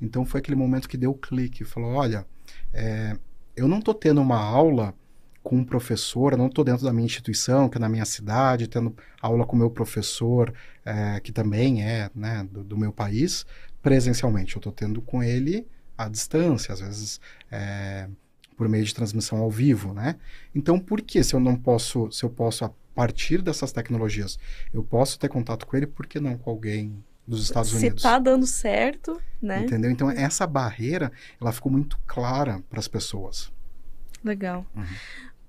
Então, 0.00 0.24
foi 0.24 0.38
aquele 0.38 0.56
momento 0.56 0.88
que 0.88 0.96
deu 0.96 1.10
o 1.10 1.18
clique, 1.18 1.64
falou, 1.64 1.94
olha, 1.94 2.24
é, 2.72 3.16
eu 3.56 3.66
não 3.66 3.80
estou 3.80 3.94
tendo 3.94 4.20
uma 4.20 4.38
aula 4.38 4.94
com 5.42 5.56
um 5.56 5.64
professor, 5.64 6.32
eu 6.32 6.38
não 6.38 6.46
estou 6.46 6.64
dentro 6.64 6.84
da 6.84 6.92
minha 6.92 7.04
instituição, 7.04 7.68
que 7.68 7.76
é 7.76 7.80
na 7.80 7.88
minha 7.88 8.04
cidade, 8.04 8.68
tendo 8.68 8.96
aula 9.20 9.44
com 9.44 9.56
o 9.56 9.58
meu 9.58 9.70
professor, 9.70 10.54
é, 10.84 11.20
que 11.20 11.32
também 11.32 11.82
é 11.82 12.10
né, 12.14 12.46
do, 12.50 12.62
do 12.62 12.78
meu 12.78 12.92
país, 12.92 13.44
presencialmente. 13.84 14.56
Eu 14.56 14.60
estou 14.60 14.72
tendo 14.72 15.02
com 15.02 15.22
ele 15.22 15.68
à 15.96 16.08
distância, 16.08 16.72
às 16.72 16.80
vezes 16.80 17.20
é, 17.52 18.08
por 18.56 18.66
meio 18.66 18.82
de 18.82 18.94
transmissão 18.94 19.38
ao 19.38 19.50
vivo, 19.50 19.92
né? 19.92 20.16
Então, 20.54 20.80
por 20.80 21.02
que 21.02 21.22
se 21.22 21.34
eu 21.34 21.40
não 21.40 21.54
posso, 21.54 22.10
se 22.10 22.24
eu 22.24 22.30
posso 22.30 22.64
a 22.64 22.70
partir 22.94 23.42
dessas 23.42 23.72
tecnologias, 23.72 24.38
eu 24.72 24.82
posso 24.82 25.18
ter 25.18 25.28
contato 25.28 25.66
com 25.66 25.76
ele, 25.76 25.86
por 25.86 26.06
que 26.06 26.18
não 26.18 26.38
com 26.38 26.50
alguém 26.50 27.04
dos 27.26 27.42
Estados 27.42 27.70
se 27.70 27.76
Unidos? 27.76 28.00
Se 28.00 28.08
está 28.08 28.18
dando 28.18 28.46
certo, 28.46 29.20
né? 29.40 29.62
Entendeu? 29.62 29.90
Então, 29.90 30.10
essa 30.10 30.46
barreira, 30.46 31.12
ela 31.38 31.52
ficou 31.52 31.70
muito 31.70 31.98
clara 32.06 32.62
para 32.70 32.80
as 32.80 32.88
pessoas. 32.88 33.52
Legal. 34.24 34.64
Uhum. 34.74 34.84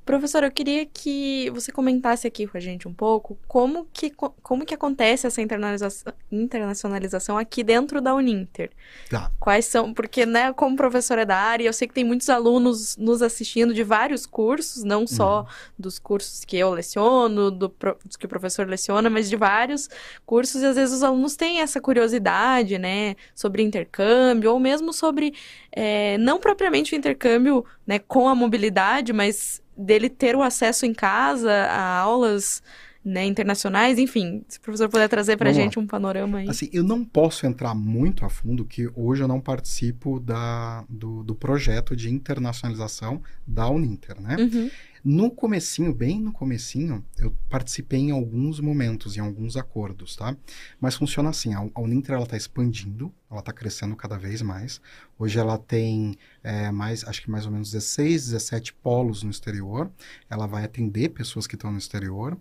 Professor, 0.05 0.43
eu 0.43 0.51
queria 0.51 0.85
que 0.85 1.49
você 1.49 1.71
comentasse 1.71 2.27
aqui 2.27 2.45
com 2.45 2.55
a 2.55 2.59
gente 2.59 2.87
um 2.87 2.93
pouco 2.93 3.35
como 3.47 3.87
que, 3.91 4.11
como 4.11 4.63
que 4.63 4.75
acontece 4.75 5.25
essa 5.25 5.41
internacionalização 5.41 7.39
aqui 7.39 7.63
dentro 7.63 7.99
da 7.99 8.13
Uninter. 8.13 8.69
Tá. 9.09 9.31
Quais 9.39 9.65
são, 9.65 9.91
porque, 9.95 10.23
né, 10.23 10.53
como 10.53 10.75
professora 10.75 11.23
é 11.23 11.25
da 11.25 11.35
área, 11.35 11.65
eu 11.65 11.73
sei 11.73 11.87
que 11.87 11.93
tem 11.93 12.03
muitos 12.03 12.29
alunos 12.29 12.95
nos 12.97 13.23
assistindo 13.23 13.73
de 13.73 13.81
vários 13.81 14.27
cursos, 14.27 14.83
não 14.83 15.07
só 15.07 15.39
uhum. 15.39 15.47
dos 15.79 15.97
cursos 15.97 16.45
que 16.45 16.55
eu 16.55 16.69
leciono, 16.69 17.49
do, 17.49 17.73
dos 18.05 18.15
que 18.15 18.27
o 18.27 18.29
professor 18.29 18.67
leciona, 18.67 19.09
mas 19.09 19.27
de 19.27 19.35
vários 19.35 19.89
cursos, 20.23 20.61
e 20.61 20.65
às 20.67 20.75
vezes 20.75 20.97
os 20.97 21.01
alunos 21.01 21.35
têm 21.35 21.61
essa 21.61 21.81
curiosidade, 21.81 22.77
né, 22.77 23.15
sobre 23.33 23.63
intercâmbio, 23.63 24.51
ou 24.51 24.59
mesmo 24.59 24.93
sobre, 24.93 25.33
é, 25.71 26.15
não 26.19 26.39
propriamente 26.39 26.93
o 26.93 26.95
intercâmbio, 26.95 27.65
né, 27.87 27.97
com 27.97 28.29
a 28.29 28.35
mobilidade, 28.35 29.11
mas 29.11 29.64
dele 29.77 30.09
ter 30.09 30.35
o 30.35 30.41
acesso 30.41 30.85
em 30.85 30.93
casa 30.93 31.51
a 31.51 31.97
aulas 31.97 32.61
né, 33.05 33.23
internacionais, 33.23 33.99
enfim, 33.99 34.43
se 34.47 34.57
o 34.57 34.61
professor 34.61 34.89
puder 34.89 35.07
trazer 35.07 35.37
para 35.37 35.51
a 35.51 35.53
gente 35.53 35.77
um 35.77 35.85
panorama 35.85 36.39
aí. 36.39 36.49
Assim, 36.49 36.67
eu 36.73 36.83
não 36.83 37.05
posso 37.05 37.45
entrar 37.45 37.75
muito 37.75 38.25
a 38.25 38.29
fundo, 38.29 38.65
que 38.65 38.89
hoje 38.95 39.21
eu 39.21 39.27
não 39.27 39.39
participo 39.39 40.19
da, 40.19 40.83
do, 40.89 41.23
do 41.23 41.35
projeto 41.35 41.95
de 41.95 42.11
internacionalização 42.11 43.21
da 43.45 43.69
Uninter, 43.69 44.19
né? 44.19 44.37
Uhum. 44.39 44.71
No 45.07 45.29
comecinho, 45.29 45.93
bem 45.93 46.19
no 46.19 46.31
comecinho, 46.31 47.05
eu 47.19 47.31
participei 47.47 47.99
em 47.99 48.09
alguns 48.09 48.59
momentos, 48.59 49.15
em 49.15 49.19
alguns 49.19 49.55
acordos, 49.55 50.15
tá? 50.15 50.35
Mas 50.81 50.95
funciona 50.95 51.29
assim, 51.29 51.53
a, 51.53 51.59
a 51.59 51.79
Uninter, 51.79 52.15
ela 52.15 52.23
está 52.23 52.35
expandindo, 52.35 53.13
ela 53.29 53.39
está 53.39 53.53
crescendo 53.53 53.95
cada 53.95 54.17
vez 54.17 54.41
mais. 54.41 54.81
Hoje 55.19 55.37
ela 55.37 55.59
tem 55.59 56.17
é, 56.43 56.71
mais, 56.71 57.03
acho 57.03 57.21
que 57.21 57.29
mais 57.29 57.45
ou 57.45 57.51
menos 57.51 57.69
16, 57.69 58.31
17 58.31 58.73
polos 58.73 59.21
no 59.21 59.29
exterior. 59.29 59.91
Ela 60.27 60.47
vai 60.47 60.63
atender 60.63 61.09
pessoas 61.09 61.45
que 61.45 61.53
estão 61.53 61.71
no 61.71 61.77
exterior. 61.77 62.35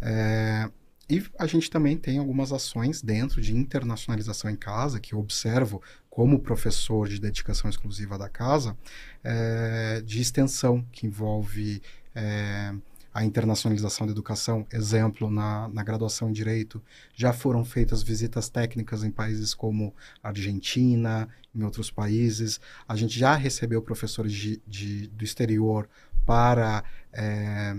É, 0.00 0.68
e 1.08 1.24
a 1.38 1.46
gente 1.46 1.70
também 1.70 1.96
tem 1.96 2.18
algumas 2.18 2.52
ações 2.52 3.00
dentro 3.00 3.40
de 3.40 3.56
internacionalização 3.56 4.50
em 4.50 4.56
casa, 4.56 4.98
que 4.98 5.14
eu 5.14 5.20
observo 5.20 5.80
como 6.10 6.40
professor 6.40 7.08
de 7.08 7.20
dedicação 7.20 7.70
exclusiva 7.70 8.18
da 8.18 8.28
casa, 8.28 8.76
é, 9.22 10.02
de 10.04 10.20
extensão, 10.20 10.84
que 10.90 11.06
envolve 11.06 11.80
é, 12.18 12.74
a 13.14 13.24
internacionalização 13.24 14.06
da 14.06 14.12
educação. 14.12 14.66
Exemplo, 14.72 15.30
na, 15.30 15.68
na 15.68 15.82
graduação 15.82 16.28
em 16.28 16.32
Direito, 16.32 16.82
já 17.14 17.32
foram 17.32 17.64
feitas 17.64 18.02
visitas 18.02 18.48
técnicas 18.48 19.04
em 19.04 19.10
países 19.10 19.54
como 19.54 19.94
Argentina, 20.22 21.28
em 21.54 21.62
outros 21.62 21.90
países. 21.90 22.60
A 22.86 22.96
gente 22.96 23.18
já 23.18 23.34
recebeu 23.34 23.80
professores 23.80 24.32
de, 24.32 24.60
de 24.66 25.06
do 25.08 25.24
exterior 25.24 25.88
para 26.26 26.84
é, 27.12 27.74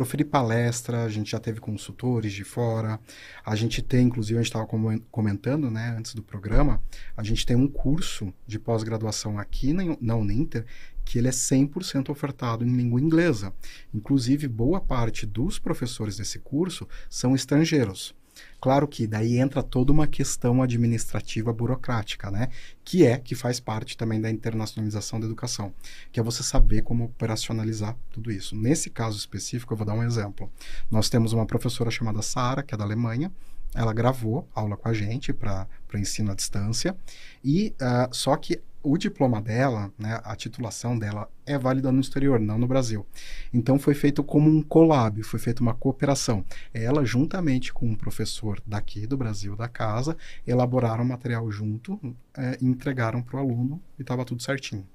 proferir 0.00 0.24
palestra, 0.24 1.04
a 1.04 1.10
gente 1.10 1.32
já 1.32 1.38
teve 1.38 1.60
consultores 1.60 2.32
de 2.32 2.42
fora, 2.42 2.98
a 3.44 3.54
gente 3.54 3.82
tem, 3.82 4.06
inclusive, 4.06 4.38
a 4.38 4.42
gente 4.42 4.50
estava 4.50 4.66
comentando, 5.10 5.70
né, 5.70 5.94
antes 5.94 6.14
do 6.14 6.22
programa, 6.22 6.82
a 7.14 7.22
gente 7.22 7.44
tem 7.44 7.54
um 7.54 7.68
curso 7.68 8.32
de 8.46 8.58
pós-graduação 8.58 9.38
aqui 9.38 9.74
na, 9.74 9.98
na 10.00 10.16
Uninter 10.16 10.64
que 11.04 11.18
ele 11.18 11.28
é 11.28 11.32
100% 11.32 12.08
ofertado 12.08 12.64
em 12.64 12.74
língua 12.74 12.98
inglesa. 12.98 13.52
Inclusive, 13.92 14.48
boa 14.48 14.80
parte 14.80 15.26
dos 15.26 15.58
professores 15.58 16.16
desse 16.16 16.38
curso 16.38 16.88
são 17.10 17.34
estrangeiros. 17.34 18.14
Claro 18.60 18.86
que 18.86 19.06
daí 19.06 19.38
entra 19.38 19.62
toda 19.62 19.90
uma 19.90 20.06
questão 20.06 20.62
administrativa 20.62 21.52
burocrática, 21.52 22.30
né? 22.30 22.48
Que 22.84 23.06
é, 23.06 23.18
que 23.18 23.34
faz 23.34 23.58
parte 23.58 23.96
também 23.96 24.20
da 24.20 24.30
internacionalização 24.30 25.18
da 25.18 25.26
educação, 25.26 25.72
que 26.12 26.20
é 26.20 26.22
você 26.22 26.42
saber 26.42 26.82
como 26.82 27.04
operacionalizar 27.04 27.96
tudo 28.10 28.30
isso. 28.30 28.54
Nesse 28.54 28.90
caso 28.90 29.16
específico, 29.16 29.72
eu 29.72 29.76
vou 29.76 29.86
dar 29.86 29.94
um 29.94 30.02
exemplo. 30.02 30.50
Nós 30.90 31.08
temos 31.08 31.32
uma 31.32 31.46
professora 31.46 31.90
chamada 31.90 32.22
Sara, 32.22 32.62
que 32.62 32.74
é 32.74 32.78
da 32.78 32.84
Alemanha, 32.84 33.32
ela 33.74 33.92
gravou 33.92 34.48
aula 34.54 34.76
com 34.76 34.88
a 34.88 34.92
gente 34.92 35.32
para 35.32 35.68
ensino 35.94 36.32
à 36.32 36.34
distância, 36.34 36.96
e 37.42 37.74
uh, 37.80 38.14
só 38.14 38.36
que 38.36 38.60
o 38.82 38.96
diploma 38.96 39.40
dela, 39.40 39.92
né, 39.98 40.20
a 40.24 40.34
titulação 40.34 40.98
dela 40.98 41.28
é 41.46 41.58
válida 41.58 41.92
no 41.92 42.00
exterior, 42.00 42.40
não 42.40 42.58
no 42.58 42.66
Brasil. 42.66 43.06
Então 43.52 43.78
foi 43.78 43.94
feito 43.94 44.22
como 44.22 44.48
um 44.48 44.62
collab, 44.62 45.22
foi 45.22 45.38
feita 45.38 45.62
uma 45.62 45.74
cooperação. 45.74 46.44
Ela, 46.72 47.04
juntamente 47.04 47.72
com 47.72 47.86
um 47.86 47.94
professor 47.94 48.60
daqui 48.66 49.06
do 49.06 49.16
Brasil, 49.16 49.54
da 49.56 49.68
casa, 49.68 50.16
elaboraram 50.46 51.04
o 51.04 51.08
material 51.08 51.50
junto 51.50 52.00
é, 52.36 52.58
entregaram 52.62 53.22
para 53.22 53.36
o 53.36 53.40
aluno 53.40 53.82
e 53.98 54.02
estava 54.02 54.24
tudo 54.24 54.42
certinho. 54.42 54.86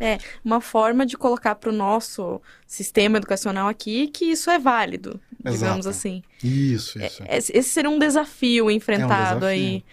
É, 0.00 0.18
uma 0.44 0.60
forma 0.60 1.06
de 1.06 1.16
colocar 1.16 1.54
para 1.54 1.70
o 1.70 1.72
nosso 1.72 2.42
sistema 2.66 3.16
educacional 3.18 3.68
aqui 3.68 4.08
que 4.08 4.24
isso 4.24 4.50
é 4.50 4.58
válido, 4.58 5.20
Exato. 5.44 5.56
digamos 5.56 5.86
assim. 5.86 6.20
Isso, 6.42 7.00
isso. 7.00 7.22
É, 7.24 7.38
esse 7.38 7.62
seria 7.62 7.90
um 7.90 7.98
desafio 7.98 8.68
enfrentado 8.70 9.12
é 9.14 9.14
um 9.14 9.34
desafio. 9.34 9.46
aí 9.48 9.84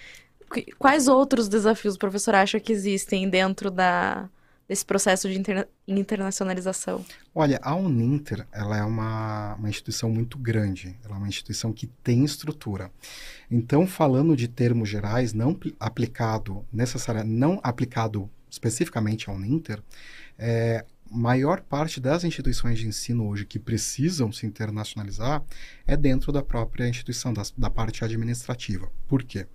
Quais 0.78 1.08
outros 1.08 1.48
desafios 1.48 1.96
o 1.96 2.00
professor 2.00 2.36
acha 2.36 2.60
que 2.60 2.72
existem 2.72 3.30
dentro 3.30 3.72
da, 3.72 4.30
desse 4.68 4.86
processo 4.86 5.30
de 5.30 5.38
interna 5.38 5.68
internacionalização? 5.88 7.06
Olha, 7.36 7.60
a 7.62 7.76
Uninter 7.76 8.48
ela 8.52 8.78
é 8.78 8.84
uma, 8.84 9.56
uma 9.56 9.70
instituição 9.70 10.10
muito 10.10 10.38
grande, 10.38 10.98
ela 11.04 11.16
é 11.16 11.18
uma 11.18 11.28
instituição 11.28 11.74
que 11.74 11.88
tem 11.88 12.24
estrutura. 12.24 12.90
Então, 13.50 13.86
falando 13.86 14.36
de 14.36 14.48
termos 14.48 14.88
gerais, 14.88 15.34
não 15.34 15.60
aplicado 15.78 16.66
necessariamente, 16.72 17.38
não 17.38 17.60
aplicado 17.62 18.30
especificamente 18.50 19.30
a 19.30 19.34
Uninter, 19.34 19.82
é, 20.40 20.86
maior 21.10 21.60
parte 21.60 22.00
das 22.00 22.24
instituições 22.24 22.80
de 22.80 22.88
ensino 22.88 23.28
hoje 23.28 23.46
que 23.46 23.60
precisam 23.60 24.32
se 24.32 24.46
internacionalizar 24.46 25.44
é 25.86 25.98
dentro 25.98 26.32
da 26.32 26.42
própria 26.42 26.88
instituição, 26.88 27.34
da, 27.34 27.44
da 27.58 27.70
parte 27.70 28.06
administrativa. 28.06 28.90
Por 29.08 29.24
quê? 29.24 29.46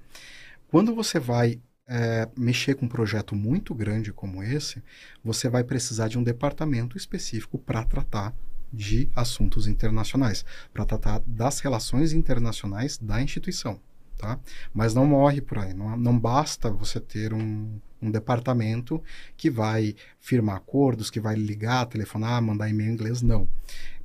Quando 0.68 0.94
você 0.94 1.18
vai 1.18 1.60
é, 1.88 2.28
mexer 2.36 2.74
com 2.74 2.86
um 2.86 2.88
projeto 2.88 3.34
muito 3.34 3.74
grande 3.74 4.12
como 4.12 4.42
esse, 4.42 4.82
você 5.22 5.48
vai 5.48 5.62
precisar 5.62 6.08
de 6.08 6.18
um 6.18 6.22
departamento 6.22 6.96
específico 6.96 7.58
para 7.58 7.84
tratar 7.84 8.34
de 8.72 9.08
assuntos 9.14 9.68
internacionais, 9.68 10.44
para 10.72 10.84
tratar 10.84 11.22
das 11.26 11.60
relações 11.60 12.12
internacionais 12.12 12.98
da 12.98 13.22
instituição. 13.22 13.80
Tá? 14.18 14.40
Mas 14.72 14.94
não 14.94 15.06
morre 15.06 15.40
por 15.42 15.58
aí. 15.58 15.74
Não, 15.74 15.94
não 15.96 16.18
basta 16.18 16.70
você 16.70 16.98
ter 16.98 17.34
um, 17.34 17.78
um 18.00 18.10
departamento 18.10 19.02
que 19.36 19.50
vai 19.50 19.94
firmar 20.18 20.56
acordos, 20.56 21.10
que 21.10 21.20
vai 21.20 21.36
ligar, 21.36 21.84
telefonar, 21.86 22.40
mandar 22.40 22.68
e-mail 22.68 22.90
em 22.90 22.94
inglês. 22.94 23.20
Não 23.20 23.46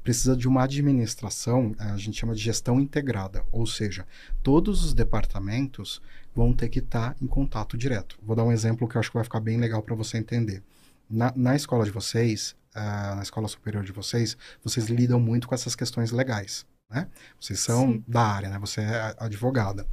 precisa 0.04 0.36
de 0.36 0.48
uma 0.48 0.64
administração, 0.64 1.76
a 1.78 1.98
gente 1.98 2.20
chama 2.20 2.34
de 2.34 2.42
gestão 2.42 2.80
integrada, 2.80 3.44
ou 3.52 3.66
seja, 3.66 4.06
todos 4.42 4.84
os 4.84 4.94
departamentos 4.94 6.02
vão 6.36 6.54
ter 6.54 6.70
que 6.70 6.80
estar 6.80 7.14
tá 7.14 7.16
em 7.22 7.28
contato 7.28 7.78
direto. 7.78 8.18
Vou 8.22 8.36
dar 8.36 8.44
um 8.44 8.52
exemplo 8.52 8.88
que 8.88 8.96
eu 8.96 9.00
acho 9.00 9.10
que 9.10 9.18
vai 9.18 9.24
ficar 9.24 9.40
bem 9.40 9.60
legal 9.60 9.82
para 9.82 9.96
você 9.96 10.18
entender. 10.18 10.64
Na, 11.10 11.34
na, 11.36 11.56
escola 11.56 11.84
de 11.84 11.92
vocês, 11.92 12.56
uh, 12.76 13.16
na 13.16 13.22
escola 13.22 13.48
superior 13.48 13.84
de 13.84 13.92
vocês, 13.92 14.38
vocês 14.64 14.88
lidam 14.88 15.20
muito 15.20 15.48
com 15.48 15.54
essas 15.54 15.76
questões 15.76 16.12
legais, 16.12 16.66
né? 16.90 17.08
Vocês 17.40 17.60
são 17.60 17.94
Sim. 17.94 18.04
da 18.08 18.22
área, 18.22 18.50
né? 18.50 18.58
Você 18.60 18.82
é 18.82 19.16
advogada. 19.20 19.86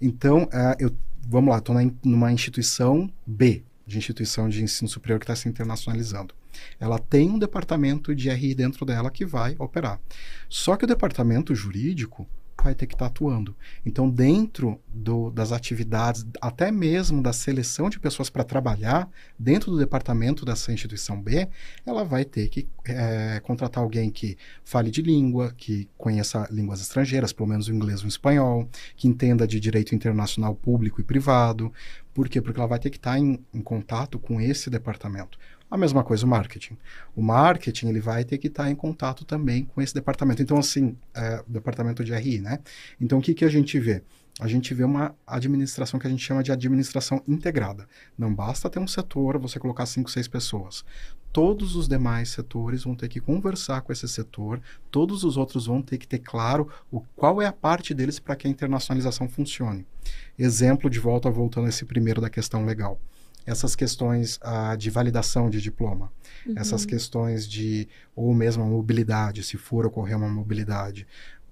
Então, 0.00 0.44
uh, 0.44 0.74
eu, 0.78 0.90
vamos 1.28 1.50
lá, 1.50 1.58
estou 1.58 1.76
numa 2.02 2.32
instituição 2.32 3.12
B, 3.26 3.62
de 3.86 3.98
instituição 3.98 4.48
de 4.48 4.62
ensino 4.62 4.88
superior 4.88 5.18
que 5.18 5.24
está 5.24 5.36
se 5.36 5.48
internacionalizando. 5.48 6.34
Ela 6.78 6.98
tem 6.98 7.30
um 7.30 7.38
departamento 7.38 8.14
de 8.14 8.30
RI 8.30 8.54
dentro 8.54 8.84
dela 8.84 9.10
que 9.10 9.24
vai 9.24 9.54
operar. 9.58 10.00
Só 10.48 10.76
que 10.76 10.84
o 10.84 10.88
departamento 10.88 11.54
jurídico 11.54 12.26
vai 12.64 12.74
ter 12.74 12.86
que 12.86 12.94
estar 12.94 13.06
tá 13.06 13.10
atuando. 13.10 13.54
Então, 13.84 14.08
dentro 14.08 14.80
do, 14.88 15.30
das 15.30 15.52
atividades, 15.52 16.26
até 16.40 16.72
mesmo 16.72 17.22
da 17.22 17.32
seleção 17.32 17.90
de 17.90 18.00
pessoas 18.00 18.30
para 18.30 18.42
trabalhar 18.42 19.08
dentro 19.38 19.70
do 19.70 19.78
departamento 19.78 20.44
dessa 20.44 20.72
instituição 20.72 21.20
B, 21.20 21.46
ela 21.84 22.04
vai 22.04 22.24
ter 22.24 22.48
que 22.48 22.66
é, 22.86 23.40
contratar 23.40 23.82
alguém 23.82 24.10
que 24.10 24.36
fale 24.64 24.90
de 24.90 25.02
língua, 25.02 25.52
que 25.56 25.88
conheça 25.98 26.48
línguas 26.50 26.80
estrangeiras, 26.80 27.32
pelo 27.32 27.48
menos 27.50 27.68
o 27.68 27.72
inglês 27.72 28.00
ou 28.00 28.06
o 28.06 28.08
espanhol, 28.08 28.68
que 28.96 29.06
entenda 29.06 29.46
de 29.46 29.60
direito 29.60 29.94
internacional 29.94 30.54
público 30.54 31.00
e 31.00 31.04
privado. 31.04 31.72
Por 32.14 32.28
quê? 32.28 32.40
Porque 32.40 32.58
ela 32.58 32.68
vai 32.68 32.78
ter 32.78 32.90
que 32.90 32.96
estar 32.96 33.12
tá 33.12 33.18
em, 33.18 33.44
em 33.52 33.60
contato 33.60 34.18
com 34.18 34.40
esse 34.40 34.70
departamento. 34.70 35.38
A 35.74 35.76
mesma 35.76 36.04
coisa 36.04 36.24
o 36.24 36.28
marketing. 36.28 36.78
O 37.16 37.20
marketing 37.20 37.88
ele 37.88 38.00
vai 38.00 38.22
ter 38.22 38.38
que 38.38 38.46
estar 38.46 38.70
em 38.70 38.76
contato 38.76 39.24
também 39.24 39.64
com 39.64 39.82
esse 39.82 39.92
departamento. 39.92 40.40
Então, 40.40 40.56
assim, 40.56 40.96
é, 41.12 41.42
departamento 41.48 42.04
de 42.04 42.14
RI, 42.14 42.38
né? 42.38 42.60
Então, 43.00 43.18
o 43.18 43.20
que, 43.20 43.34
que 43.34 43.44
a 43.44 43.48
gente 43.48 43.76
vê? 43.80 44.00
A 44.38 44.46
gente 44.46 44.72
vê 44.72 44.84
uma 44.84 45.16
administração 45.26 45.98
que 45.98 46.06
a 46.06 46.10
gente 46.10 46.22
chama 46.24 46.44
de 46.44 46.52
administração 46.52 47.20
integrada. 47.26 47.88
Não 48.16 48.32
basta 48.32 48.70
ter 48.70 48.78
um 48.78 48.86
setor, 48.86 49.36
você 49.36 49.58
colocar 49.58 49.84
cinco, 49.84 50.08
seis 50.08 50.28
pessoas. 50.28 50.84
Todos 51.32 51.74
os 51.74 51.88
demais 51.88 52.28
setores 52.28 52.84
vão 52.84 52.94
ter 52.94 53.08
que 53.08 53.18
conversar 53.18 53.80
com 53.80 53.92
esse 53.92 54.06
setor, 54.06 54.62
todos 54.92 55.24
os 55.24 55.36
outros 55.36 55.66
vão 55.66 55.82
ter 55.82 55.98
que 55.98 56.06
ter 56.06 56.20
claro 56.20 56.70
o, 56.88 57.00
qual 57.16 57.42
é 57.42 57.46
a 57.46 57.52
parte 57.52 57.92
deles 57.92 58.20
para 58.20 58.36
que 58.36 58.46
a 58.46 58.50
internacionalização 58.50 59.28
funcione. 59.28 59.84
Exemplo 60.38 60.88
de 60.88 61.00
volta, 61.00 61.28
voltando 61.28 61.66
a 61.66 61.70
esse 61.70 61.84
primeiro 61.84 62.20
da 62.20 62.30
questão 62.30 62.64
legal 62.64 63.00
essas 63.46 63.76
questões 63.76 64.38
ah, 64.42 64.74
de 64.76 64.90
validação 64.90 65.50
de 65.50 65.60
diploma, 65.60 66.12
uhum. 66.46 66.54
essas 66.56 66.86
questões 66.86 67.46
de, 67.46 67.88
ou 68.16 68.34
mesmo 68.34 68.62
a 68.62 68.66
mobilidade, 68.66 69.42
se 69.42 69.56
for 69.56 69.86
ocorrer 69.86 70.16
uma 70.16 70.28
mobilidade, 70.28 71.06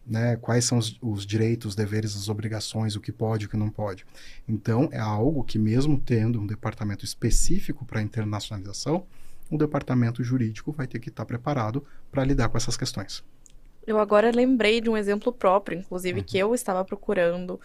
né, 0.07 0.37
quais 0.37 0.64
são 0.64 0.78
os, 0.78 0.98
os, 1.00 1.24
direitos, 1.24 1.74
deveres, 1.74 2.16
as 2.16 2.28
obrigações, 2.28 2.96
o 2.96 3.00
que 3.00 3.12
pode 3.12 3.46
o 3.46 3.48
que 3.48 3.57
não 3.57 3.70
pode. 3.70 4.05
Então, 4.48 4.88
é 4.90 4.98
algo 4.98 5.44
que, 5.44 5.59
mesmo 5.59 5.98
tendo 5.98 6.40
um 6.40 6.46
departamento 6.46 7.05
específico 7.05 7.85
para 7.85 8.02
internacionalização, 8.02 9.07
o 9.50 9.57
departamento 9.57 10.24
jurídico 10.24 10.72
vai 10.72 10.87
ter 10.87 10.98
que 10.98 11.09
estar 11.09 11.24
preparado 11.24 11.85
para 12.11 12.24
lidar 12.24 12.48
com 12.48 12.57
essas 12.57 12.76
questões. 12.76 13.22
Eu 13.87 13.98
agora 13.98 14.31
lembrei 14.31 14.81
de 14.81 14.88
um 14.88 14.96
exemplo 14.96 15.33
próprio, 15.33 15.78
inclusive, 15.78 16.20
uhum. 16.20 16.26
que 16.26 16.38
eu 16.38 16.55
estava 16.55 16.85
procurando 16.85 17.61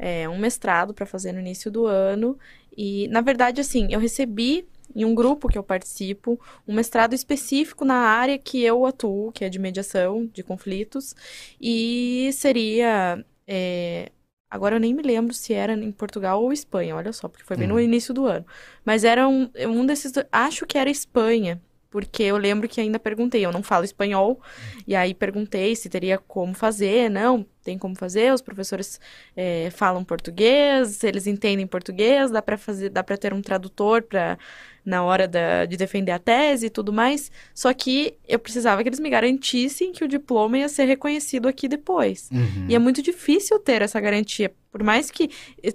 é, 0.00 0.26
um 0.26 0.38
mestrado 0.38 0.94
para 0.94 1.04
fazer 1.04 1.32
no 1.32 1.40
início 1.40 1.70
do 1.70 1.86
ano. 1.86 2.38
E, 2.76 3.06
na 3.08 3.20
verdade, 3.20 3.60
assim, 3.60 3.86
eu 3.90 4.00
recebi 4.00 4.66
em 4.96 5.04
um 5.04 5.14
grupo 5.14 5.46
que 5.46 5.58
eu 5.58 5.62
participo, 5.62 6.40
um 6.66 6.74
mestrado 6.74 7.14
específico 7.14 7.84
na 7.84 7.94
área 7.94 8.38
que 8.38 8.62
eu 8.62 8.86
atuo, 8.86 9.30
que 9.30 9.44
é 9.44 9.48
de 9.48 9.58
mediação 9.58 10.26
de 10.26 10.42
conflitos, 10.42 11.14
e 11.60 12.30
seria. 12.32 13.24
É, 13.46 14.10
agora 14.50 14.76
eu 14.76 14.80
nem 14.80 14.94
me 14.94 15.02
lembro 15.02 15.34
se 15.34 15.52
era 15.52 15.74
em 15.74 15.92
Portugal 15.92 16.42
ou 16.42 16.52
Espanha, 16.52 16.96
olha 16.96 17.12
só, 17.12 17.28
porque 17.28 17.44
foi 17.44 17.56
bem 17.56 17.68
no 17.68 17.74
uhum. 17.74 17.80
início 17.80 18.14
do 18.14 18.26
ano. 18.26 18.46
Mas 18.84 19.04
era 19.04 19.28
um, 19.28 19.50
um 19.68 19.86
desses. 19.86 20.12
Acho 20.32 20.66
que 20.66 20.78
era 20.78 20.90
Espanha. 20.90 21.60
Porque 21.90 22.22
eu 22.22 22.36
lembro 22.36 22.68
que 22.68 22.80
ainda 22.80 22.98
perguntei, 22.98 23.44
eu 23.44 23.52
não 23.52 23.62
falo 23.62 23.84
espanhol, 23.84 24.40
e 24.86 24.94
aí 24.94 25.12
perguntei 25.12 25.74
se 25.74 25.88
teria 25.88 26.18
como 26.18 26.54
fazer, 26.54 27.10
não, 27.10 27.44
tem 27.64 27.76
como 27.76 27.96
fazer, 27.96 28.32
os 28.32 28.40
professores 28.40 29.00
é, 29.36 29.68
falam 29.70 30.04
português, 30.04 31.02
eles 31.02 31.26
entendem 31.26 31.66
português, 31.66 32.30
dá 32.30 32.40
para 32.40 32.56
fazer, 32.56 32.90
dá 32.90 33.02
para 33.02 33.16
ter 33.16 33.34
um 33.34 33.42
tradutor 33.42 34.02
para 34.02 34.38
na 34.82 35.02
hora 35.02 35.28
da, 35.28 35.66
de 35.66 35.76
defender 35.76 36.12
a 36.12 36.18
tese 36.18 36.66
e 36.66 36.70
tudo 36.70 36.90
mais, 36.90 37.30
só 37.54 37.72
que 37.74 38.16
eu 38.26 38.38
precisava 38.38 38.82
que 38.82 38.88
eles 38.88 38.98
me 38.98 39.10
garantissem 39.10 39.92
que 39.92 40.02
o 40.02 40.08
diploma 40.08 40.58
ia 40.58 40.68
ser 40.70 40.84
reconhecido 40.84 41.46
aqui 41.48 41.68
depois. 41.68 42.30
Uhum. 42.32 42.66
E 42.66 42.74
é 42.74 42.78
muito 42.78 43.02
difícil 43.02 43.58
ter 43.58 43.82
essa 43.82 44.00
garantia, 44.00 44.50
por 44.72 44.82
mais 44.82 45.10
que 45.10 45.28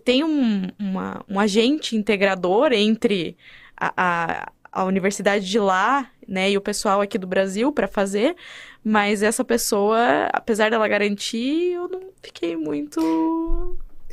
tenha 0.04 0.26
um, 0.26 0.70
uma, 0.80 1.24
um 1.30 1.40
agente 1.40 1.96
integrador 1.96 2.74
entre 2.74 3.38
a, 3.78 3.94
a 3.96 4.52
a 4.76 4.84
universidade 4.84 5.50
de 5.50 5.58
lá, 5.58 6.12
né, 6.28 6.52
e 6.52 6.58
o 6.58 6.62
pessoal 6.62 7.00
aqui 7.00 7.18
do 7.18 7.26
Brasil 7.26 7.72
para 7.72 7.88
fazer, 7.88 8.36
mas 8.84 9.24
essa 9.24 9.44
pessoa, 9.44 10.30
apesar 10.34 10.70
dela 10.70 10.88
garantir, 10.88 11.72
eu 11.74 11.88
não 11.88 12.02
fiquei 12.22 12.58
muito 12.58 13.00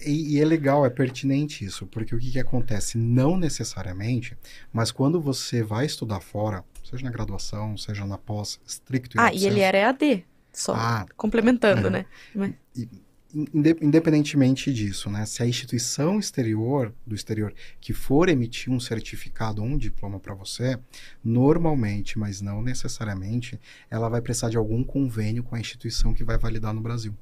e, 0.04 0.36
e, 0.36 0.40
é 0.40 0.44
legal, 0.44 0.84
é 0.84 0.90
pertinente 0.90 1.64
isso, 1.64 1.86
porque 1.86 2.14
o 2.14 2.18
que, 2.18 2.32
que 2.32 2.38
acontece? 2.38 2.98
Não 2.98 3.36
necessariamente, 3.36 4.36
mas 4.72 4.90
quando 4.90 5.20
você 5.20 5.62
vai 5.62 5.86
estudar 5.86 6.20
fora, 6.20 6.64
seja 6.84 7.04
na 7.04 7.10
graduação, 7.10 7.76
seja 7.76 8.04
na 8.04 8.18
pós, 8.18 8.60
estricto 8.66 9.16
e 9.16 9.20
Ah, 9.20 9.32
e 9.32 9.46
ele 9.46 9.60
era 9.60 9.78
EAD, 9.78 10.24
só 10.52 10.74
ah, 10.74 11.06
complementando, 11.16 11.88
né? 11.90 12.06
Mas... 12.34 12.52
E, 12.76 12.88
independentemente 13.34 14.72
disso, 14.72 15.10
né? 15.10 15.24
Se 15.24 15.42
a 15.42 15.46
instituição 15.46 16.18
exterior 16.18 16.94
do 17.06 17.14
exterior 17.14 17.54
que 17.80 17.92
for 17.92 18.28
emitir 18.28 18.72
um 18.72 18.78
certificado 18.78 19.62
ou 19.62 19.68
um 19.68 19.78
diploma 19.78 20.20
para 20.20 20.34
você, 20.34 20.78
normalmente, 21.24 22.18
mas 22.18 22.40
não 22.40 22.62
necessariamente, 22.62 23.58
ela 23.90 24.08
vai 24.08 24.20
precisar 24.20 24.50
de 24.50 24.56
algum 24.56 24.84
convênio 24.84 25.42
com 25.42 25.54
a 25.54 25.60
instituição 25.60 26.12
que 26.12 26.24
vai 26.24 26.38
validar 26.38 26.74
no 26.74 26.80
Brasil. 26.80 27.14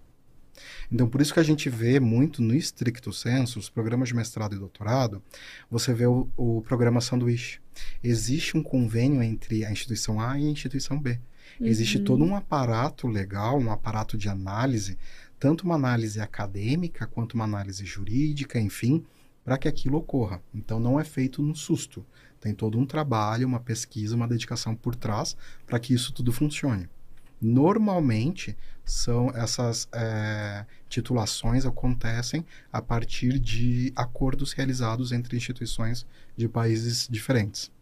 Então, 0.91 1.09
por 1.09 1.21
isso 1.21 1.33
que 1.33 1.41
a 1.41 1.45
gente 1.45 1.71
vê 1.71 2.01
muito 2.01 2.43
no 2.43 2.55
estricto 2.55 3.13
senso, 3.13 3.59
os 3.59 3.71
programas 3.71 4.09
de 4.09 4.15
mestrado 4.15 4.55
e 4.55 4.59
doutorado, 4.59 5.23
você 5.71 5.95
vê 5.95 6.07
o, 6.07 6.29
o 6.37 6.63
programa 6.63 7.01
sanduíche. 7.01 7.61
Existe 8.03 8.57
um 8.57 8.63
convênio 8.63 9.23
entre 9.23 9.65
a 9.65 9.73
instituição 9.73 10.21
A 10.21 10.39
e 10.39 10.47
a 10.47 10.51
instituição 10.51 11.01
B. 11.01 11.19
Uhum. 11.59 11.67
Existe 11.67 12.01
todo 12.01 12.25
um 12.25 12.35
aparato 12.35 13.07
legal, 13.07 13.59
um 13.59 13.71
aparato 13.71 14.19
de 14.19 14.29
análise 14.29 14.99
tanto 15.41 15.65
uma 15.65 15.75
análise 15.75 16.21
acadêmica 16.21 17.07
quanto 17.07 17.33
uma 17.33 17.45
análise 17.45 17.85
jurídica, 17.85 18.61
enfim, 18.61 19.03
para 19.43 19.57
que 19.57 19.67
aquilo 19.67 19.97
ocorra. 19.97 20.43
Então 20.55 20.79
não 20.79 21.01
é 21.01 21.05
feito 21.05 21.43
no 21.43 21.57
susto. 21.57 22.05
Tem 22.39 22.55
todo 22.55 22.79
um 22.79 22.85
trabalho, 22.85 23.47
uma 23.47 23.59
pesquisa, 23.59 24.15
uma 24.15 24.29
dedicação 24.29 24.77
por 24.77 24.95
trás 24.95 25.35
para 25.67 25.81
que 25.81 25.95
isso 25.95 26.13
tudo 26.13 26.31
funcione. 26.31 26.89
Normalmente 27.41 28.55
são 28.85 29.31
essas 29.31 29.89
é, 29.93 30.67
titulações 30.91 31.65
acontecem 31.65 32.45
a 32.71 32.83
partir 32.83 33.39
de 33.39 33.93
acordos 33.97 34.53
realizados 34.53 35.11
entre 35.11 35.39
instituições 35.39 36.07
de 36.37 36.49
países 36.49 37.09
diferentes. 37.11 37.73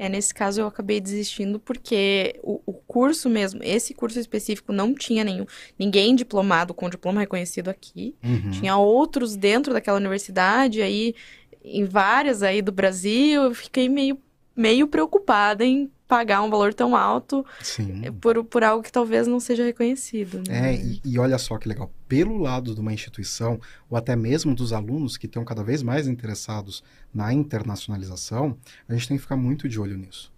É, 0.00 0.08
nesse 0.08 0.32
caso 0.32 0.60
eu 0.60 0.66
acabei 0.68 1.00
desistindo 1.00 1.58
porque 1.58 2.38
o, 2.40 2.60
o, 2.64 2.72
curso 2.72 3.28
mesmo, 3.28 3.60
esse 3.64 3.92
curso 3.92 4.20
específico 4.20 4.72
não 4.72 4.94
tinha 4.94 5.24
nenhum, 5.24 5.44
ninguém 5.76 6.14
diplomado 6.14 6.72
com 6.72 6.88
diploma 6.88 7.18
reconhecido 7.18 7.68
aqui. 7.68 8.14
Uhum. 8.22 8.52
Tinha 8.52 8.76
outros 8.76 9.34
dentro 9.34 9.72
daquela 9.72 9.96
universidade, 9.96 10.80
aí 10.80 11.16
em 11.64 11.84
várias 11.84 12.44
aí 12.44 12.62
do 12.62 12.70
Brasil, 12.70 13.42
eu 13.42 13.54
fiquei 13.54 13.88
meio, 13.88 14.16
meio 14.54 14.86
preocupada 14.86 15.64
em 15.64 15.90
pagar 16.08 16.42
um 16.42 16.48
valor 16.48 16.72
tão 16.72 16.96
alto 16.96 17.44
Sim. 17.60 18.10
Por, 18.12 18.42
por 18.42 18.64
algo 18.64 18.82
que 18.82 18.90
talvez 18.90 19.26
não 19.26 19.38
seja 19.38 19.62
reconhecido. 19.62 20.42
Né? 20.48 20.74
É, 20.74 20.76
e, 20.76 21.00
e, 21.04 21.18
olha 21.18 21.36
só 21.36 21.58
que 21.58 21.68
legal, 21.68 21.92
pelo 22.08 22.38
lado 22.38 22.74
de 22.74 22.80
uma 22.80 22.92
instituição, 22.92 23.60
ou 23.90 23.96
até 23.96 24.16
mesmo 24.16 24.54
dos 24.54 24.72
alunos 24.72 25.18
que 25.18 25.26
estão 25.26 25.44
cada 25.44 25.62
vez 25.62 25.82
mais 25.82 26.08
interessados 26.08 26.82
na 27.12 27.32
internacionalização, 27.32 28.56
a 28.88 28.94
gente 28.94 29.06
tem 29.06 29.16
que 29.18 29.22
ficar 29.22 29.36
muito 29.36 29.68
de 29.68 29.78
olho 29.78 29.96
nisso. 29.96 30.32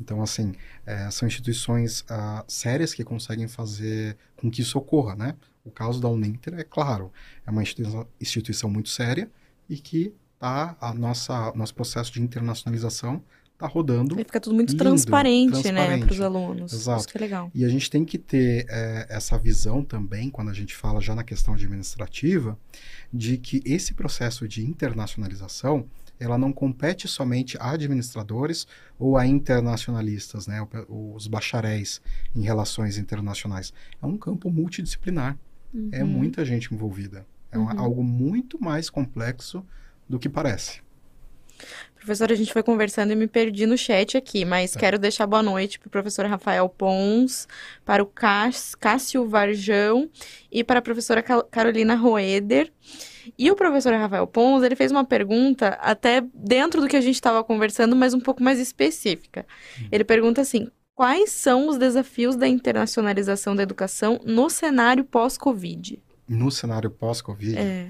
Então, 0.00 0.22
assim, 0.22 0.54
é, 0.86 1.10
são 1.10 1.26
instituições 1.26 2.02
uh, 2.02 2.44
sérias 2.46 2.94
que 2.94 3.02
conseguem 3.02 3.48
fazer 3.48 4.16
com 4.36 4.48
que 4.48 4.62
isso 4.62 4.78
ocorra, 4.78 5.16
né? 5.16 5.34
O 5.64 5.70
caso 5.72 6.00
da 6.00 6.08
Uninter, 6.08 6.54
é 6.54 6.62
claro, 6.62 7.12
é 7.44 7.50
uma 7.50 7.62
instituição, 7.62 8.06
instituição 8.20 8.70
muito 8.70 8.88
séria 8.88 9.28
e 9.68 9.76
que 9.76 10.14
tá 10.38 10.76
a 10.80 10.94
nossa 10.94 11.52
nosso 11.54 11.74
processo 11.74 12.12
de 12.12 12.22
internacionalização 12.22 13.22
tá 13.58 13.66
rodando. 13.66 14.18
E 14.18 14.24
fica 14.24 14.40
tudo 14.40 14.54
muito 14.54 14.70
lindo, 14.70 14.84
transparente, 14.84 15.56
né, 15.56 15.62
transparente, 15.62 16.00
né, 16.00 16.06
para 16.06 16.12
os 16.12 16.20
alunos. 16.20 16.72
Exato. 16.72 17.00
Isso 17.00 17.08
que 17.08 17.18
é 17.18 17.20
legal. 17.20 17.50
E 17.52 17.64
a 17.64 17.68
gente 17.68 17.90
tem 17.90 18.04
que 18.04 18.16
ter 18.16 18.64
é, 18.70 19.06
essa 19.10 19.36
visão 19.36 19.82
também, 19.82 20.30
quando 20.30 20.48
a 20.48 20.54
gente 20.54 20.74
fala 20.76 21.00
já 21.00 21.14
na 21.14 21.24
questão 21.24 21.54
administrativa, 21.54 22.56
de 23.12 23.36
que 23.36 23.60
esse 23.64 23.94
processo 23.94 24.46
de 24.46 24.64
internacionalização 24.64 25.86
ela 26.20 26.36
não 26.36 26.52
compete 26.52 27.06
somente 27.06 27.56
a 27.60 27.70
administradores 27.70 28.66
ou 28.98 29.16
a 29.16 29.26
internacionalistas, 29.26 30.46
né, 30.46 30.66
os 30.88 31.26
bacharéis 31.28 32.00
em 32.34 32.42
relações 32.42 32.98
internacionais. 32.98 33.72
É 34.02 34.06
um 34.06 34.16
campo 34.16 34.50
multidisciplinar. 34.50 35.38
É 35.72 35.76
uhum. 35.76 35.88
É 35.92 36.04
muita 36.04 36.44
gente 36.44 36.74
envolvida. 36.74 37.26
É 37.52 37.58
uhum. 37.58 37.78
algo 37.78 38.02
muito 38.02 38.60
mais 38.60 38.90
complexo 38.90 39.64
do 40.08 40.18
que 40.18 40.28
parece. 40.28 40.80
Professora, 41.96 42.32
a 42.32 42.36
gente 42.36 42.52
foi 42.52 42.62
conversando 42.62 43.12
e 43.12 43.16
me 43.16 43.26
perdi 43.26 43.66
no 43.66 43.76
chat 43.76 44.16
aqui, 44.16 44.44
mas 44.44 44.74
é. 44.74 44.78
quero 44.78 44.98
deixar 44.98 45.26
boa 45.26 45.42
noite 45.42 45.78
para 45.78 45.88
o 45.88 45.90
professor 45.90 46.24
Rafael 46.26 46.68
Pons, 46.68 47.46
para 47.84 48.02
o 48.02 48.06
Cássio 48.06 49.28
Varjão 49.28 50.08
e 50.50 50.62
para 50.62 50.78
a 50.78 50.82
professora 50.82 51.22
Carolina 51.22 51.94
Roeder. 51.94 52.72
E 53.36 53.50
o 53.50 53.56
professor 53.56 53.92
Rafael 53.92 54.26
Pons, 54.26 54.62
ele 54.62 54.76
fez 54.76 54.90
uma 54.90 55.04
pergunta 55.04 55.70
até 55.80 56.22
dentro 56.32 56.80
do 56.80 56.88
que 56.88 56.96
a 56.96 57.00
gente 57.00 57.16
estava 57.16 57.44
conversando, 57.44 57.94
mas 57.94 58.14
um 58.14 58.20
pouco 58.20 58.42
mais 58.42 58.58
específica. 58.58 59.44
Hum. 59.78 59.88
Ele 59.92 60.04
pergunta 60.04 60.40
assim: 60.40 60.68
quais 60.94 61.30
são 61.30 61.68
os 61.68 61.76
desafios 61.76 62.36
da 62.36 62.48
internacionalização 62.48 63.54
da 63.54 63.62
educação 63.62 64.20
no 64.24 64.48
cenário 64.48 65.04
pós-Covid? 65.04 66.02
No 66.28 66.50
cenário 66.50 66.90
pós-Covid? 66.90 67.58
É. 67.58 67.88